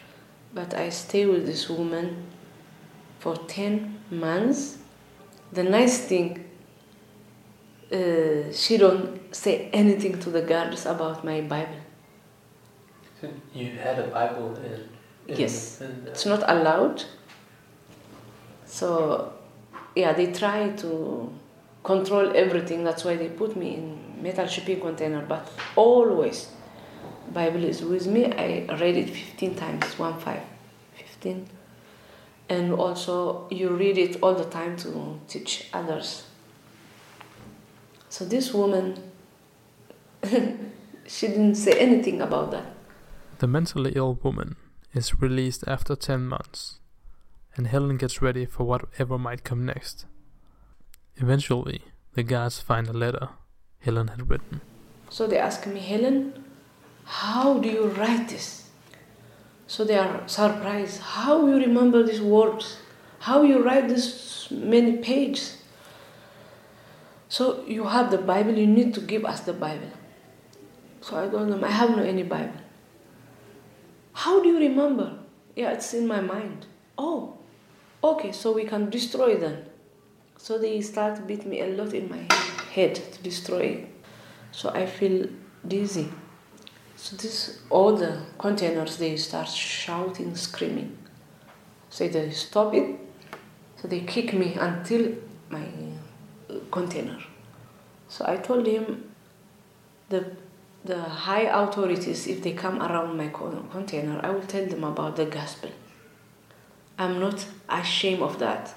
but 0.54 0.74
I 0.74 0.90
stay 0.90 1.24
with 1.26 1.46
this 1.46 1.68
woman 1.70 2.24
for 3.18 3.34
10 3.34 3.98
months. 4.10 4.76
The 5.52 5.62
nice 5.62 5.98
thing, 6.00 6.44
uh, 7.90 8.52
she 8.52 8.76
don't 8.76 9.34
say 9.34 9.70
anything 9.72 10.18
to 10.20 10.30
the 10.30 10.42
guards 10.42 10.84
about 10.84 11.24
my 11.24 11.40
Bible. 11.40 11.80
You 13.54 13.70
had 13.72 13.98
a 13.98 14.08
Bible 14.08 14.54
in. 14.56 14.88
in 15.28 15.40
Yes. 15.40 15.80
in 15.80 16.04
the- 16.04 16.10
It's 16.10 16.26
not 16.26 16.42
allowed. 16.46 17.04
So, 18.66 19.32
yeah, 19.96 20.12
they 20.12 20.32
try 20.32 20.70
to 20.76 21.32
control 21.82 22.36
everything. 22.36 22.84
That's 22.84 23.04
why 23.04 23.16
they 23.16 23.28
put 23.28 23.56
me 23.56 23.74
in 23.74 24.22
metal 24.22 24.46
shipping 24.46 24.80
container. 24.80 25.24
But 25.26 25.50
always, 25.76 26.48
Bible 27.32 27.64
is 27.64 27.82
with 27.82 28.06
me. 28.06 28.26
I 28.26 28.66
read 28.80 28.96
it 28.96 29.10
15 29.10 29.54
times, 29.54 29.98
one 29.98 30.18
five, 30.18 30.42
15. 30.96 31.48
And 32.50 32.72
also, 32.72 33.46
you 33.50 33.68
read 33.70 33.98
it 33.98 34.22
all 34.22 34.34
the 34.34 34.46
time 34.46 34.76
to 34.78 35.20
teach 35.28 35.68
others. 35.72 36.24
So 38.08 38.24
this 38.24 38.54
woman, 38.54 38.98
she 41.06 41.28
didn't 41.28 41.56
say 41.56 41.72
anything 41.78 42.22
about 42.22 42.50
that. 42.52 42.74
The 43.38 43.46
mentally 43.46 43.92
ill 43.94 44.18
woman 44.22 44.56
is 44.94 45.20
released 45.20 45.62
after 45.66 45.94
10 45.94 46.26
months, 46.26 46.80
and 47.54 47.66
Helen 47.66 47.98
gets 47.98 48.22
ready 48.22 48.46
for 48.46 48.64
whatever 48.64 49.18
might 49.18 49.44
come 49.44 49.66
next. 49.66 50.06
Eventually, 51.20 51.82
the 52.14 52.22
guards 52.22 52.60
find 52.60 52.88
a 52.88 52.92
letter 52.92 53.28
Helen 53.80 54.08
had 54.08 54.30
written. 54.30 54.60
So 55.10 55.26
they 55.26 55.38
ask 55.38 55.66
me, 55.66 55.80
Helen, 55.80 56.44
how 57.04 57.58
do 57.58 57.68
you 57.68 57.86
write 57.86 58.28
this? 58.28 58.68
So 59.66 59.84
they 59.84 59.98
are 59.98 60.26
surprised. 60.28 61.00
How 61.00 61.46
you 61.46 61.56
remember 61.56 62.02
these 62.02 62.20
words? 62.20 62.78
How 63.20 63.42
you 63.42 63.62
write 63.62 63.88
this 63.88 64.48
many 64.50 64.98
pages? 64.98 65.58
So 67.28 67.64
you 67.66 67.84
have 67.84 68.10
the 68.10 68.18
Bible. 68.18 68.56
You 68.56 68.66
need 68.66 68.94
to 68.94 69.00
give 69.00 69.24
us 69.24 69.40
the 69.40 69.52
Bible. 69.52 69.90
So 71.00 71.16
I 71.16 71.28
told 71.28 71.48
them, 71.48 71.64
I 71.64 71.70
have 71.70 71.90
no 71.90 72.02
any 72.02 72.22
Bible. 72.22 72.60
How 74.12 74.42
do 74.42 74.48
you 74.48 74.58
remember? 74.58 75.18
Yeah, 75.56 75.72
it's 75.72 75.92
in 75.94 76.06
my 76.06 76.20
mind. 76.20 76.66
Oh, 76.96 77.38
okay. 78.02 78.32
So 78.32 78.52
we 78.52 78.64
can 78.64 78.88
destroy 78.88 79.36
them. 79.36 79.64
So 80.38 80.56
they 80.56 80.80
start 80.80 81.26
beat 81.26 81.44
me 81.44 81.60
a 81.60 81.66
lot 81.66 81.92
in 81.92 82.08
my 82.08 82.26
head 82.72 82.94
to 82.94 83.22
destroy 83.22 83.60
it. 83.60 83.88
So 84.52 84.70
I 84.70 84.86
feel 84.86 85.28
dizzy. 85.66 86.08
So 86.96 87.16
this 87.16 87.60
all 87.70 87.96
the 87.96 88.22
containers 88.38 88.96
they 88.96 89.16
start 89.16 89.48
shouting, 89.48 90.34
screaming. 90.36 90.96
So 91.90 92.08
they 92.08 92.30
stop 92.30 92.72
it. 92.74 92.98
So 93.76 93.88
they 93.88 94.00
kick 94.00 94.32
me 94.32 94.54
until 94.54 95.12
my 95.50 95.66
uh, 96.48 96.54
container. 96.70 97.18
So 98.08 98.24
I 98.26 98.36
told 98.36 98.66
him 98.66 99.10
the 100.08 100.36
the 100.84 101.00
high 101.00 101.42
authorities, 101.42 102.26
if 102.26 102.42
they 102.42 102.52
come 102.52 102.80
around 102.80 103.16
my 103.16 103.28
container, 103.28 104.20
I 104.22 104.30
will 104.30 104.46
tell 104.46 104.64
them 104.64 104.84
about 104.84 105.16
the 105.16 105.26
gospel. 105.26 105.70
I'm 106.98 107.20
not 107.20 107.44
ashamed 107.68 108.22
of 108.22 108.38
that. 108.38 108.74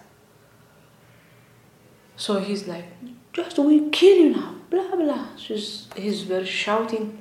So 2.22 2.40
he's 2.40 2.68
like, 2.68 2.86
just 3.34 3.58
we 3.58 3.90
kill 3.90 4.16
you 4.16 4.30
now, 4.30 4.54
blah 4.70 4.96
blah. 4.96 5.26
She's, 5.38 5.88
he's 5.96 6.22
very 6.22 6.46
shouting. 6.46 7.18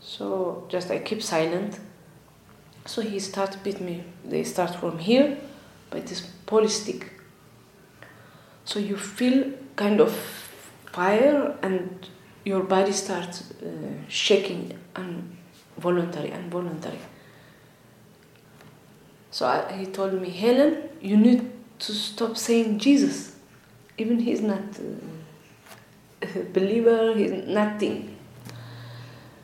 So 0.00 0.66
just 0.68 0.90
I 0.90 0.98
keep 0.98 1.22
silent. 1.22 1.78
So 2.86 3.02
he 3.02 3.20
start 3.20 3.56
beat 3.62 3.80
me. 3.80 4.02
They 4.24 4.42
start 4.42 4.74
from 4.74 4.98
here, 4.98 5.38
by 5.90 6.00
this 6.00 6.22
police 6.44 6.82
stick. 6.82 7.12
So 8.64 8.80
you 8.80 8.96
feel 8.96 9.52
kind 9.76 10.00
of 10.00 10.12
fire 10.92 11.56
and 11.62 12.08
your 12.44 12.64
body 12.64 12.90
starts 12.90 13.52
uh, 13.52 13.66
shaking 14.08 14.76
involuntary, 15.76 16.32
involuntary. 16.32 16.98
So 19.30 19.46
I, 19.46 19.72
he 19.74 19.86
told 19.86 20.20
me, 20.20 20.30
Helen, 20.30 20.88
you 21.00 21.16
need 21.16 21.48
to 21.78 21.92
stop 21.92 22.36
saying 22.36 22.80
Jesus. 22.80 23.35
Even 23.98 24.18
he's 24.20 24.40
not 24.40 24.62
a 26.22 26.26
believer, 26.52 27.14
he's 27.14 27.32
nothing. 27.46 28.16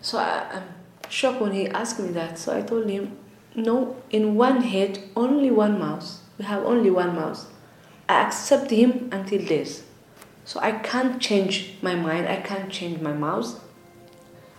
So 0.00 0.18
I, 0.18 0.46
I'm 0.52 0.64
shocked 1.08 1.40
when 1.40 1.52
he 1.52 1.68
asked 1.68 2.00
me 2.00 2.10
that. 2.12 2.38
So 2.38 2.56
I 2.56 2.62
told 2.62 2.88
him, 2.88 3.16
no, 3.54 3.96
in 4.10 4.34
one 4.34 4.62
head, 4.62 4.98
only 5.16 5.50
one 5.50 5.78
mouse. 5.78 6.22
We 6.38 6.44
have 6.44 6.64
only 6.64 6.90
one 6.90 7.14
mouse. 7.14 7.46
I 8.08 8.22
accept 8.22 8.70
him 8.70 9.08
until 9.12 9.42
this. 9.42 9.84
So 10.44 10.60
I 10.60 10.72
can't 10.72 11.20
change 11.20 11.74
my 11.82 11.94
mind, 11.94 12.28
I 12.28 12.36
can't 12.36 12.70
change 12.70 13.00
my 13.00 13.12
mouse. 13.12 13.60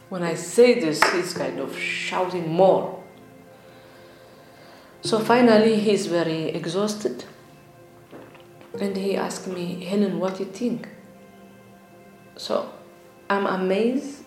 When 0.10 0.24
I 0.24 0.36
say 0.36 0.80
this, 0.80 1.04
he's 1.12 1.34
kind 1.34 1.60
of 1.60 1.78
shouting 1.78 2.50
more. 2.50 3.04
So 5.02 5.20
finally, 5.20 5.80
he's 5.80 6.06
very 6.08 6.46
exhausted. 6.50 7.26
And 8.84 8.98
he 8.98 9.16
asked 9.16 9.48
me, 9.48 9.82
Helen, 9.86 10.20
what 10.20 10.42
you 10.42 10.46
think? 10.46 10.90
So 12.36 12.70
I'm 13.30 13.46
amazed. 13.46 14.26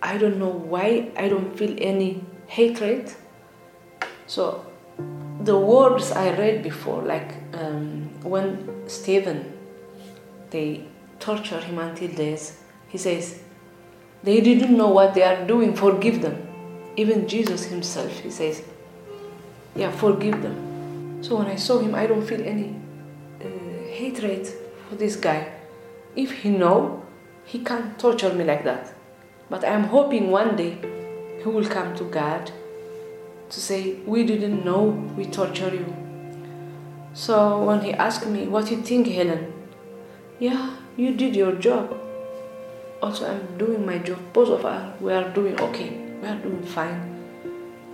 I 0.00 0.16
don't 0.16 0.38
know 0.38 0.48
why 0.48 1.10
I 1.18 1.28
don't 1.28 1.54
feel 1.54 1.76
any 1.78 2.24
hatred. 2.46 3.12
So 4.26 4.64
the 5.42 5.58
words 5.58 6.12
I 6.12 6.30
read 6.30 6.62
before, 6.62 7.02
like 7.02 7.34
um, 7.52 8.08
when 8.22 8.88
Stephen, 8.88 9.52
they 10.48 10.84
torture 11.18 11.60
him 11.60 11.78
until 11.78 12.08
death, 12.08 12.58
he 12.88 12.96
says, 12.96 13.42
they 14.22 14.40
didn't 14.40 14.74
know 14.74 14.88
what 14.88 15.12
they 15.12 15.24
are 15.24 15.46
doing, 15.46 15.74
forgive 15.74 16.22
them. 16.22 16.48
Even 16.96 17.28
Jesus 17.28 17.66
himself, 17.66 18.18
he 18.20 18.30
says, 18.30 18.62
yeah, 19.74 19.90
forgive 19.90 20.40
them. 20.40 21.22
So 21.22 21.36
when 21.36 21.48
I 21.48 21.56
saw 21.56 21.80
him, 21.80 21.94
I 21.94 22.06
don't 22.06 22.26
feel 22.26 22.42
any 22.42 22.76
hatred 24.00 24.46
for 24.88 24.96
this 24.96 25.16
guy. 25.16 25.52
If 26.16 26.30
he 26.42 26.50
know, 26.50 27.02
he 27.44 27.58
can't 27.58 27.98
torture 27.98 28.32
me 28.32 28.44
like 28.44 28.64
that. 28.64 28.94
But 29.50 29.64
I 29.64 29.68
am 29.68 29.84
hoping 29.84 30.30
one 30.30 30.56
day 30.56 30.78
he 31.42 31.48
will 31.48 31.66
come 31.66 31.94
to 31.96 32.04
God 32.04 32.50
to 33.50 33.60
say, 33.60 33.96
We 34.06 34.24
didn't 34.24 34.64
know 34.64 34.82
we 35.16 35.26
torture 35.26 35.74
you. 35.74 35.94
So 37.12 37.62
when 37.64 37.80
he 37.82 37.92
asked 37.92 38.26
me, 38.26 38.46
What 38.46 38.70
you 38.70 38.80
think, 38.82 39.08
Helen? 39.08 39.52
Yeah, 40.38 40.76
you 40.96 41.14
did 41.14 41.36
your 41.36 41.52
job. 41.56 41.96
Also, 43.02 43.30
I'm 43.30 43.58
doing 43.58 43.84
my 43.84 43.98
job. 43.98 44.18
Both 44.32 44.48
of 44.48 44.64
us, 44.64 45.00
we 45.00 45.12
are 45.12 45.28
doing 45.30 45.60
okay. 45.60 45.90
We 46.22 46.28
are 46.28 46.36
doing 46.36 46.62
fine. 46.62 47.00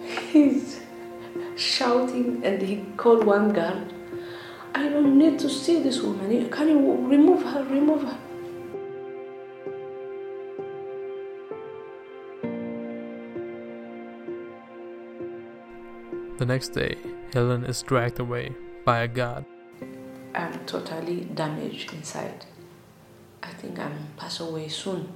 He's 0.32 0.80
shouting 1.56 2.42
and 2.44 2.60
he 2.62 2.84
called 2.96 3.24
one 3.24 3.52
guard. 3.52 3.92
I 4.76 4.90
don't 4.90 5.16
need 5.16 5.38
to 5.38 5.48
see 5.48 5.82
this 5.82 6.02
woman. 6.02 6.50
Can 6.50 6.68
you 6.68 6.78
remove 7.08 7.42
her? 7.44 7.64
Remove 7.64 8.02
her. 8.02 8.18
The 16.36 16.44
next 16.44 16.68
day, 16.74 16.98
Helen 17.32 17.64
is 17.64 17.80
dragged 17.80 18.20
away 18.20 18.54
by 18.84 18.98
a 18.98 19.08
guard. 19.08 19.46
I'm 20.34 20.52
totally 20.66 21.20
damaged 21.24 21.94
inside. 21.94 22.44
I 23.42 23.52
think 23.54 23.78
I'm 23.78 23.96
pass 24.18 24.40
away 24.40 24.68
soon. 24.68 25.08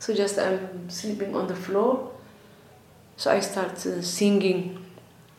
So 0.00 0.12
just 0.12 0.36
I'm 0.36 0.90
sleeping 0.90 1.36
on 1.36 1.46
the 1.46 1.54
floor. 1.54 2.10
So 3.16 3.30
I 3.30 3.38
start 3.38 3.78
singing 3.78 4.84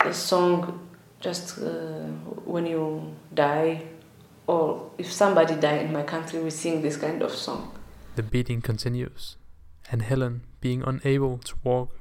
the 0.02 0.14
song 0.14 0.88
just 1.22 1.60
uh, 1.60 2.08
when 2.46 2.66
you 2.66 3.16
die 3.34 3.84
or 4.48 4.92
if 4.98 5.12
somebody 5.12 5.56
die 5.56 5.78
in 5.78 5.94
my 5.94 6.04
country 6.04 6.42
we 6.42 6.50
sing 6.50 6.82
this 6.82 6.98
kind 6.98 7.22
of 7.22 7.32
song. 7.32 7.72
The 8.16 8.24
beating 8.24 8.62
continues, 8.62 9.38
and 9.90 10.02
Helen, 10.02 10.42
being 10.60 10.84
unable 10.84 11.38
to 11.38 11.56
walk, 11.64 12.00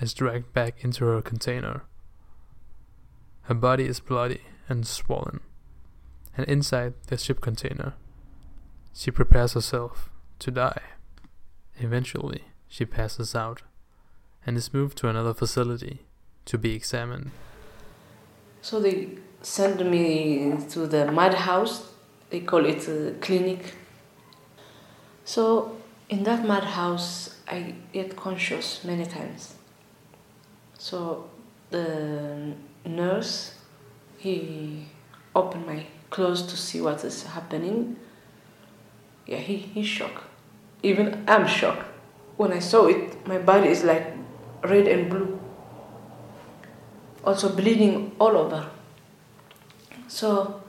is 0.00 0.12
dragged 0.12 0.52
back 0.52 0.82
into 0.82 1.04
her 1.04 1.22
container. 1.22 1.84
Her 3.42 3.54
body 3.54 3.84
is 3.84 4.00
bloody 4.00 4.40
and 4.68 4.86
swollen, 4.86 5.40
and 6.36 6.46
inside 6.48 6.94
the 7.06 7.16
ship 7.16 7.40
container, 7.40 7.94
she 8.92 9.10
prepares 9.10 9.52
herself 9.52 10.10
to 10.40 10.50
die. 10.50 10.80
Eventually, 11.78 12.44
she 12.68 12.84
passes 12.84 13.34
out 13.34 13.62
and 14.46 14.56
is 14.56 14.74
moved 14.74 14.98
to 14.98 15.08
another 15.08 15.34
facility 15.34 16.06
to 16.46 16.58
be 16.58 16.74
examined. 16.74 17.30
So 18.64 18.80
they 18.80 19.08
send 19.42 19.84
me 19.90 20.56
to 20.70 20.86
the 20.86 21.12
madhouse. 21.12 21.82
They 22.30 22.40
call 22.40 22.64
it 22.64 22.88
a 22.88 23.14
clinic. 23.20 23.74
So 25.26 25.76
in 26.08 26.24
that 26.24 26.46
madhouse, 26.46 27.40
I 27.46 27.74
get 27.92 28.16
conscious 28.16 28.82
many 28.82 29.04
times. 29.04 29.56
So 30.78 31.28
the 31.68 32.54
nurse, 32.86 33.52
he 34.16 34.86
opened 35.36 35.66
my 35.66 35.84
clothes 36.08 36.40
to 36.44 36.56
see 36.56 36.80
what 36.80 37.04
is 37.04 37.22
happening. 37.24 37.98
Yeah, 39.26 39.40
he, 39.40 39.58
he's 39.58 39.88
shocked. 39.88 40.24
Even 40.82 41.22
I'm 41.28 41.46
shocked. 41.46 41.84
When 42.38 42.50
I 42.50 42.60
saw 42.60 42.86
it, 42.86 43.26
my 43.26 43.36
body 43.36 43.68
is 43.68 43.84
like 43.84 44.16
red 44.62 44.88
and 44.88 45.10
blue. 45.10 45.38
Also 47.24 47.48
bleeding 47.48 48.12
all 48.18 48.36
over. 48.36 48.70
So 50.08 50.62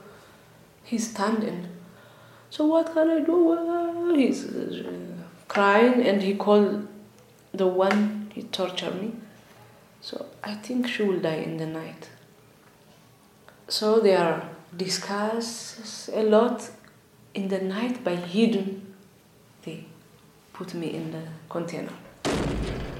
he's 0.84 1.10
standing. 1.10 1.68
So 2.50 2.66
what 2.66 2.92
can 2.92 3.10
I 3.10 3.20
do? 3.20 4.14
He's 4.14 4.46
uh, 4.46 4.82
crying 5.48 6.06
and 6.06 6.22
he 6.22 6.34
called 6.34 6.88
the 7.52 7.66
one 7.66 8.30
he 8.34 8.42
tortured 8.44 9.00
me. 9.00 9.12
So 10.00 10.26
I 10.42 10.54
think 10.54 10.88
she 10.88 11.02
will 11.02 11.20
die 11.20 11.42
in 11.44 11.56
the 11.56 11.66
night. 11.66 12.10
So 13.68 14.00
they 14.00 14.14
are 14.14 14.48
discuss 14.76 16.10
a 16.12 16.22
lot 16.22 16.70
in 17.34 17.48
the 17.48 17.60
night 17.60 18.04
by 18.04 18.16
hidden. 18.16 18.94
They 19.64 19.86
put 20.52 20.74
me 20.74 20.88
in 20.94 21.12
the 21.12 21.22
container. 21.48 21.92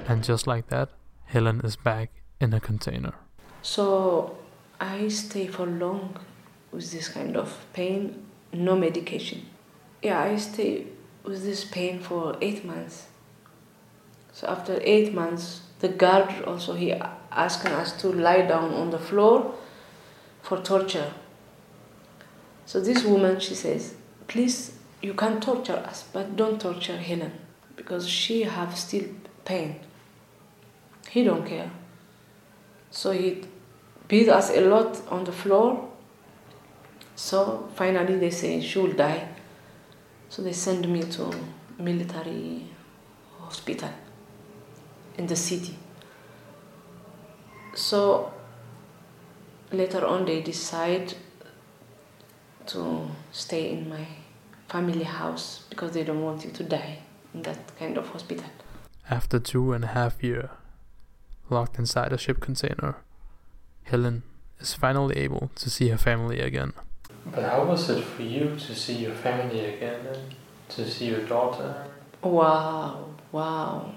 And 0.08 0.22
just 0.22 0.46
like 0.46 0.68
that, 0.68 0.90
Helen 1.24 1.60
is 1.62 1.76
back 1.76 2.10
in 2.40 2.52
a 2.52 2.60
container. 2.60 3.14
So 3.66 4.36
I 4.80 5.08
stay 5.08 5.48
for 5.48 5.66
long 5.66 6.16
with 6.70 6.92
this 6.92 7.08
kind 7.08 7.36
of 7.36 7.66
pain, 7.72 8.24
no 8.52 8.76
medication. 8.76 9.44
Yeah, 10.00 10.22
I 10.22 10.36
stay 10.36 10.86
with 11.24 11.42
this 11.42 11.64
pain 11.64 11.98
for 11.98 12.36
eight 12.40 12.64
months. 12.64 13.08
So 14.32 14.46
after 14.46 14.78
eight 14.82 15.12
months, 15.12 15.62
the 15.80 15.88
guard 15.88 16.44
also 16.44 16.74
he 16.74 16.92
asking 17.32 17.72
us 17.72 17.90
to 18.02 18.12
lie 18.12 18.42
down 18.42 18.72
on 18.72 18.90
the 18.90 19.00
floor 19.00 19.52
for 20.42 20.58
torture. 20.58 21.12
So 22.66 22.80
this 22.80 23.02
woman 23.02 23.40
she 23.40 23.56
says, 23.56 23.96
please 24.28 24.78
you 25.02 25.12
can 25.14 25.40
torture 25.40 25.82
us, 25.90 26.04
but 26.12 26.36
don't 26.36 26.60
torture 26.60 26.98
Helen 26.98 27.32
because 27.74 28.08
she 28.08 28.44
have 28.44 28.78
still 28.78 29.06
pain. 29.44 29.80
He 31.10 31.24
don't 31.24 31.44
care. 31.44 31.72
So 32.92 33.10
he 33.10 33.42
beat 34.08 34.28
us 34.28 34.50
a 34.50 34.60
lot 34.60 35.00
on 35.08 35.24
the 35.24 35.32
floor. 35.32 35.88
So 37.14 37.68
finally 37.74 38.16
they 38.18 38.30
say 38.30 38.60
she 38.60 38.78
will 38.78 38.92
die. 38.92 39.28
So 40.28 40.42
they 40.42 40.52
send 40.52 40.88
me 40.88 41.02
to 41.02 41.30
military 41.78 42.66
hospital 43.38 43.90
in 45.16 45.26
the 45.26 45.36
city. 45.36 45.76
So 47.74 48.32
later 49.72 50.04
on 50.06 50.24
they 50.24 50.40
decide 50.42 51.14
to 52.66 53.08
stay 53.32 53.70
in 53.70 53.88
my 53.88 54.06
family 54.68 55.04
house 55.04 55.64
because 55.70 55.92
they 55.92 56.02
don't 56.02 56.22
want 56.22 56.44
you 56.44 56.50
to 56.50 56.64
die 56.64 56.98
in 57.34 57.42
that 57.42 57.76
kind 57.78 57.96
of 57.96 58.08
hospital. 58.08 58.44
After 59.08 59.38
two 59.38 59.72
and 59.72 59.84
a 59.84 59.88
half 59.88 60.22
year, 60.22 60.50
locked 61.48 61.78
inside 61.78 62.12
a 62.12 62.18
ship 62.18 62.40
container, 62.40 62.96
Helen 63.86 64.24
is 64.58 64.74
finally 64.74 65.16
able 65.16 65.50
to 65.54 65.70
see 65.70 65.88
her 65.88 65.96
family 65.96 66.40
again. 66.40 66.72
But 67.24 67.44
how 67.44 67.64
was 67.64 67.88
it 67.88 68.02
for 68.02 68.22
you 68.22 68.56
to 68.56 68.74
see 68.74 68.94
your 68.94 69.14
family 69.14 69.64
again 69.64 70.06
and 70.06 70.34
to 70.70 70.90
see 70.90 71.06
your 71.06 71.20
daughter? 71.20 71.86
Wow, 72.20 73.10
wow. 73.30 73.92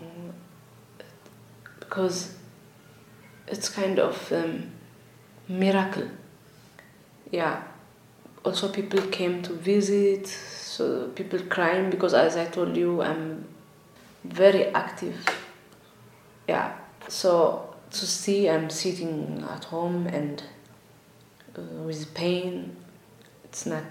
Because 1.80 2.36
it's 3.48 3.70
kind 3.70 3.98
of 3.98 4.32
um, 4.32 4.72
miracle. 5.48 6.08
Yeah. 7.32 7.64
Also, 8.46 8.70
people 8.72 9.02
came 9.08 9.42
to 9.42 9.54
visit, 9.54 10.28
so 10.28 11.08
people 11.10 11.40
crying 11.50 11.90
because, 11.90 12.14
as 12.14 12.38
I 12.38 12.46
told 12.46 12.78
you, 12.78 13.02
I'm 13.02 13.46
very 14.24 14.66
active. 14.68 15.18
Yeah. 16.48 16.78
So 17.08 17.69
to 17.92 18.06
see 18.06 18.50
I'm 18.50 18.70
sitting 18.70 19.44
at 19.50 19.66
home 19.66 20.08
and 20.08 20.44
uh, 21.58 21.62
with 21.84 22.14
pain, 22.14 22.76
it's 23.44 23.66
not 23.66 23.84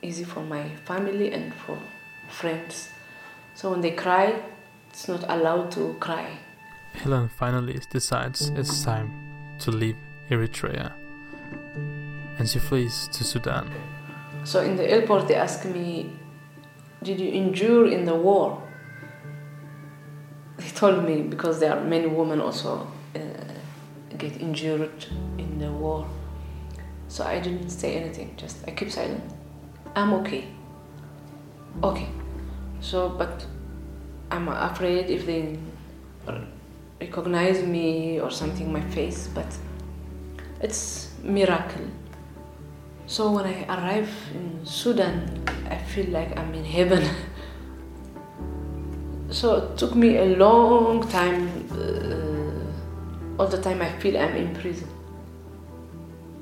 easy 0.00 0.24
for 0.24 0.40
my 0.40 0.68
family 0.84 1.32
and 1.32 1.52
for 1.54 1.78
friends. 2.30 2.88
So 3.54 3.70
when 3.70 3.80
they 3.80 3.90
cry, 3.90 4.42
it's 4.90 5.08
not 5.08 5.24
allowed 5.28 5.70
to 5.72 5.94
cry. 6.00 6.38
Helen 6.94 7.28
finally 7.28 7.78
decides 7.90 8.48
it's 8.50 8.84
time 8.84 9.56
to 9.60 9.70
leave 9.70 9.96
Eritrea 10.30 10.92
and 12.38 12.48
she 12.48 12.58
flees 12.58 13.08
to 13.12 13.24
Sudan. 13.24 13.70
So 14.44 14.60
in 14.60 14.76
the 14.76 14.90
airport, 14.90 15.28
they 15.28 15.34
ask 15.34 15.64
me, 15.64 16.12
Did 17.02 17.20
you 17.20 17.30
endure 17.30 17.86
in 17.86 18.04
the 18.04 18.14
war? 18.14 18.62
They 20.56 20.68
told 20.68 21.04
me 21.04 21.22
because 21.22 21.60
there 21.60 21.76
are 21.76 21.84
many 21.84 22.06
women 22.06 22.40
also 22.40 22.86
get 24.18 24.40
injured 24.40 25.06
in 25.38 25.58
the 25.58 25.70
war. 25.70 26.06
So 27.08 27.24
I 27.24 27.40
didn't 27.40 27.70
say 27.70 27.96
anything, 27.96 28.34
just 28.36 28.56
I 28.66 28.70
keep 28.70 28.90
silent. 28.90 29.22
I'm 29.94 30.14
okay. 30.14 30.44
Okay. 31.82 32.08
So, 32.80 33.08
but 33.08 33.46
I'm 34.30 34.48
afraid 34.48 35.10
if 35.10 35.26
they 35.26 35.58
recognize 37.00 37.62
me 37.62 38.20
or 38.20 38.30
something, 38.30 38.72
my 38.72 38.80
face, 38.80 39.28
but 39.34 39.46
it's 40.60 41.10
miracle. 41.22 41.86
So 43.06 43.30
when 43.30 43.46
I 43.46 43.64
arrive 43.68 44.10
in 44.34 44.64
Sudan, 44.64 45.44
I 45.68 45.76
feel 45.76 46.08
like 46.10 46.38
I'm 46.38 46.54
in 46.54 46.64
heaven. 46.64 47.04
so 49.30 49.56
it 49.56 49.76
took 49.76 49.94
me 49.94 50.16
a 50.16 50.36
long 50.36 51.06
time. 51.08 51.68
Uh, 51.72 52.01
all 53.42 53.48
the 53.48 53.60
time 53.60 53.82
I 53.82 53.90
feel 53.98 54.16
I'm 54.16 54.36
in 54.36 54.54
prison. 54.54 54.88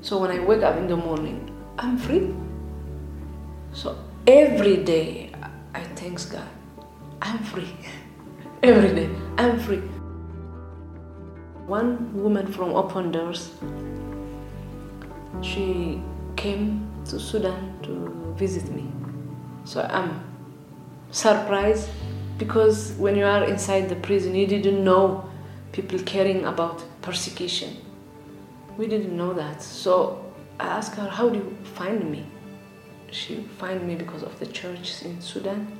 So 0.03 0.19
when 0.19 0.29
I 0.29 0.37
wake 0.37 0.61
up 0.61 0.77
in 0.77 0.85
the 0.87 0.95
morning, 0.95 1.49
I'm 1.79 1.97
free. 1.97 2.31
So 3.73 3.97
every 4.27 4.77
day 4.83 5.31
I 5.73 5.81
thank 5.95 6.21
God. 6.29 6.47
I'm 7.19 7.39
free. 7.39 7.73
every 8.63 8.93
day 8.93 9.09
I'm 9.39 9.59
free. 9.59 9.81
One 11.65 12.13
woman 12.13 12.53
from 12.53 12.75
Open 12.75 13.11
Doors, 13.11 13.49
she 15.41 16.03
came 16.35 16.87
to 17.05 17.19
Sudan 17.19 17.79
to 17.81 18.35
visit 18.37 18.69
me. 18.69 18.85
So 19.65 19.81
I'm 19.89 20.23
surprised 21.09 21.89
because 22.37 22.93
when 22.99 23.15
you 23.15 23.25
are 23.25 23.43
inside 23.45 23.89
the 23.89 23.95
prison, 23.95 24.35
you 24.35 24.45
didn't 24.45 24.83
know 24.83 25.30
people 25.71 25.99
caring 25.99 26.45
about 26.45 26.83
persecution. 27.01 27.77
We 28.77 28.87
didn't 28.87 29.15
know 29.15 29.33
that. 29.33 29.61
So 29.61 30.25
I 30.59 30.67
asked 30.67 30.95
her, 30.95 31.09
How 31.09 31.29
do 31.29 31.37
you 31.37 31.57
find 31.75 32.11
me? 32.11 32.25
She 33.11 33.43
find 33.57 33.85
me 33.87 33.95
because 33.95 34.23
of 34.23 34.37
the 34.39 34.45
church 34.45 35.03
in 35.03 35.21
Sudan. 35.21 35.77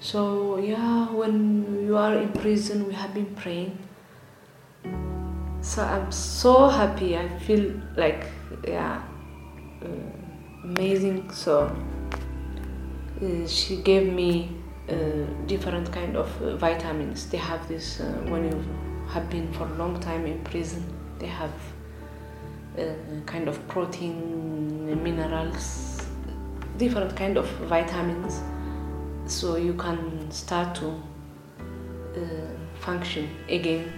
So 0.00 0.58
yeah, 0.58 1.10
when 1.10 1.86
you 1.86 1.96
are 1.96 2.16
in 2.16 2.28
prison, 2.32 2.86
we 2.86 2.92
have 2.92 3.14
been 3.14 3.34
praying. 3.34 3.78
So 5.62 5.82
I'm 5.82 6.12
so 6.12 6.68
happy. 6.68 7.16
I 7.16 7.26
feel 7.38 7.72
like 7.96 8.26
yeah, 8.68 9.02
uh, 9.82 9.88
amazing. 10.64 11.30
So 11.32 11.74
uh, 13.22 13.46
she 13.46 13.76
gave 13.76 14.12
me 14.12 14.50
different 15.46 15.92
kind 15.92 16.16
of 16.16 16.42
uh, 16.42 16.56
vitamins. 16.56 17.26
They 17.30 17.38
have 17.38 17.66
this 17.68 18.00
uh, 18.00 18.04
when 18.28 18.44
you 18.44 18.64
have 19.08 19.30
been 19.30 19.52
for 19.52 19.66
a 19.66 19.74
long 19.74 20.00
time 20.00 20.26
in 20.26 20.42
prison. 20.44 20.84
They 21.18 21.26
have 21.26 21.52
uh, 22.78 22.82
kind 23.26 23.48
of 23.48 23.66
protein, 23.68 25.02
minerals, 25.02 26.06
different 26.76 27.16
kind 27.16 27.38
of 27.38 27.46
vitamins, 27.68 28.42
so 29.26 29.56
you 29.56 29.74
can 29.74 30.30
start 30.30 30.74
to 30.76 30.88
uh, 32.16 32.20
function 32.80 33.28
again. 33.48 33.92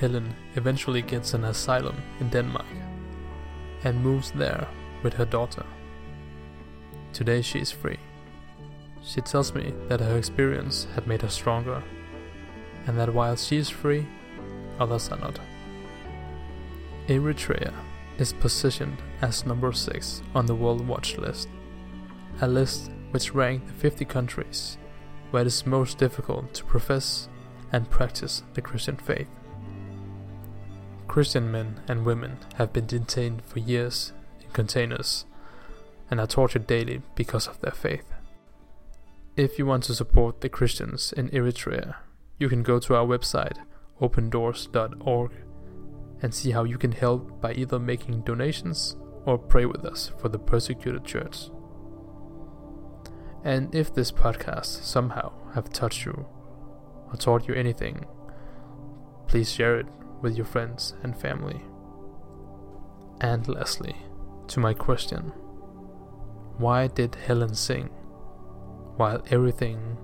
Helen 0.00 0.34
eventually 0.56 1.02
gets 1.02 1.34
an 1.34 1.44
asylum 1.44 1.96
in 2.20 2.28
Denmark 2.28 2.66
and 3.84 4.02
moves 4.02 4.32
there 4.32 4.66
with 5.02 5.14
her 5.14 5.24
daughter. 5.24 5.64
Today 7.12 7.42
she 7.42 7.60
is 7.60 7.70
free. 7.70 7.98
She 9.04 9.20
tells 9.20 9.54
me 9.54 9.74
that 9.88 10.00
her 10.00 10.16
experience 10.16 10.86
had 10.94 11.06
made 11.06 11.22
her 11.22 11.28
stronger, 11.28 11.82
and 12.86 12.98
that 12.98 13.12
while 13.12 13.36
she 13.36 13.56
is 13.56 13.68
free, 13.68 14.06
others 14.78 15.08
are 15.10 15.18
not. 15.18 15.38
Eritrea 17.08 17.72
is 18.18 18.32
positioned 18.32 19.02
as 19.20 19.44
number 19.44 19.72
6 19.72 20.22
on 20.34 20.46
the 20.46 20.54
World 20.54 20.86
Watch 20.86 21.18
list, 21.18 21.48
a 22.40 22.46
list 22.46 22.90
which 23.10 23.34
ranked 23.34 23.66
the 23.66 23.72
50 23.74 24.04
countries 24.04 24.78
where 25.30 25.42
it 25.42 25.46
is 25.46 25.66
most 25.66 25.98
difficult 25.98 26.52
to 26.54 26.64
profess 26.64 27.28
and 27.72 27.90
practice 27.90 28.42
the 28.54 28.60
Christian 28.60 28.96
faith. 28.96 29.28
Christian 31.08 31.50
men 31.50 31.80
and 31.88 32.04
women 32.04 32.36
have 32.56 32.72
been 32.72 32.86
detained 32.86 33.42
for 33.44 33.58
years 33.58 34.12
in 34.40 34.50
containers 34.50 35.24
and 36.10 36.20
are 36.20 36.26
tortured 36.26 36.66
daily 36.66 37.02
because 37.14 37.48
of 37.48 37.60
their 37.60 37.72
faith. 37.72 38.11
If 39.34 39.58
you 39.58 39.64
want 39.64 39.84
to 39.84 39.94
support 39.94 40.42
the 40.42 40.50
Christians 40.50 41.10
in 41.14 41.30
Eritrea, 41.30 41.94
you 42.38 42.50
can 42.50 42.62
go 42.62 42.78
to 42.80 42.94
our 42.94 43.06
website 43.06 43.56
opendoors.org 43.98 45.30
and 46.20 46.34
see 46.34 46.50
how 46.50 46.64
you 46.64 46.76
can 46.76 46.92
help 46.92 47.40
by 47.40 47.54
either 47.54 47.78
making 47.78 48.22
donations 48.22 48.96
or 49.24 49.38
pray 49.38 49.64
with 49.64 49.86
us 49.86 50.12
for 50.20 50.28
the 50.28 50.38
persecuted 50.38 51.06
church. 51.06 51.48
And 53.42 53.74
if 53.74 53.94
this 53.94 54.12
podcast 54.12 54.84
somehow 54.84 55.32
have 55.54 55.72
touched 55.72 56.04
you 56.04 56.26
or 57.08 57.16
taught 57.16 57.48
you 57.48 57.54
anything, 57.54 58.04
please 59.28 59.50
share 59.50 59.78
it 59.78 59.86
with 60.20 60.36
your 60.36 60.46
friends 60.46 60.92
and 61.02 61.18
family. 61.18 61.62
And 63.22 63.48
lastly, 63.48 63.96
to 64.48 64.60
my 64.60 64.74
question 64.74 65.32
why 66.58 66.86
did 66.88 67.14
Helen 67.14 67.54
sing 67.54 67.88
while 68.96 69.22
everything 69.30 69.96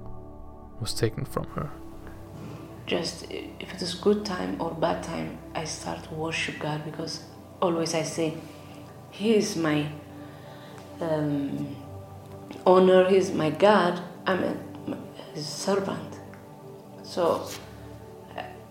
was 0.81 0.94
taken 0.94 1.24
from 1.24 1.44
her? 1.55 1.70
Just 2.87 3.27
if 3.31 3.74
it 3.74 3.83
is 3.83 3.94
good 3.94 4.24
time 4.24 4.61
or 4.61 4.70
bad 4.70 5.03
time, 5.03 5.38
I 5.55 5.64
start 5.64 6.05
to 6.05 6.14
worship 6.14 6.59
God 6.59 6.85
because 6.85 7.24
always 7.61 7.94
I 7.94 8.03
say, 8.03 8.35
He 9.11 9.35
is 9.35 9.57
my 9.57 9.87
um, 11.01 11.77
honor, 12.66 13.09
He 13.09 13.16
is 13.16 13.33
my 13.33 13.51
God, 13.51 14.01
I'm 14.27 14.42
a, 14.42 14.57
His 15.35 15.46
servant. 15.46 16.20
So 17.03 17.48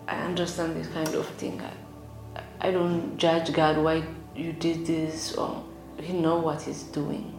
I 0.07 0.15
understand 0.15 0.75
this 0.75 0.87
kind 0.87 1.13
of 1.13 1.27
thing. 1.37 1.61
I, 1.61 2.41
I 2.59 2.71
don't 2.71 3.17
judge 3.17 3.53
God 3.53 3.77
why 3.77 4.03
you 4.35 4.53
did 4.53 4.85
this 4.85 5.35
or 5.35 5.63
He 5.99 6.13
know 6.13 6.37
what 6.37 6.63
He's 6.63 6.83
doing. 6.83 7.36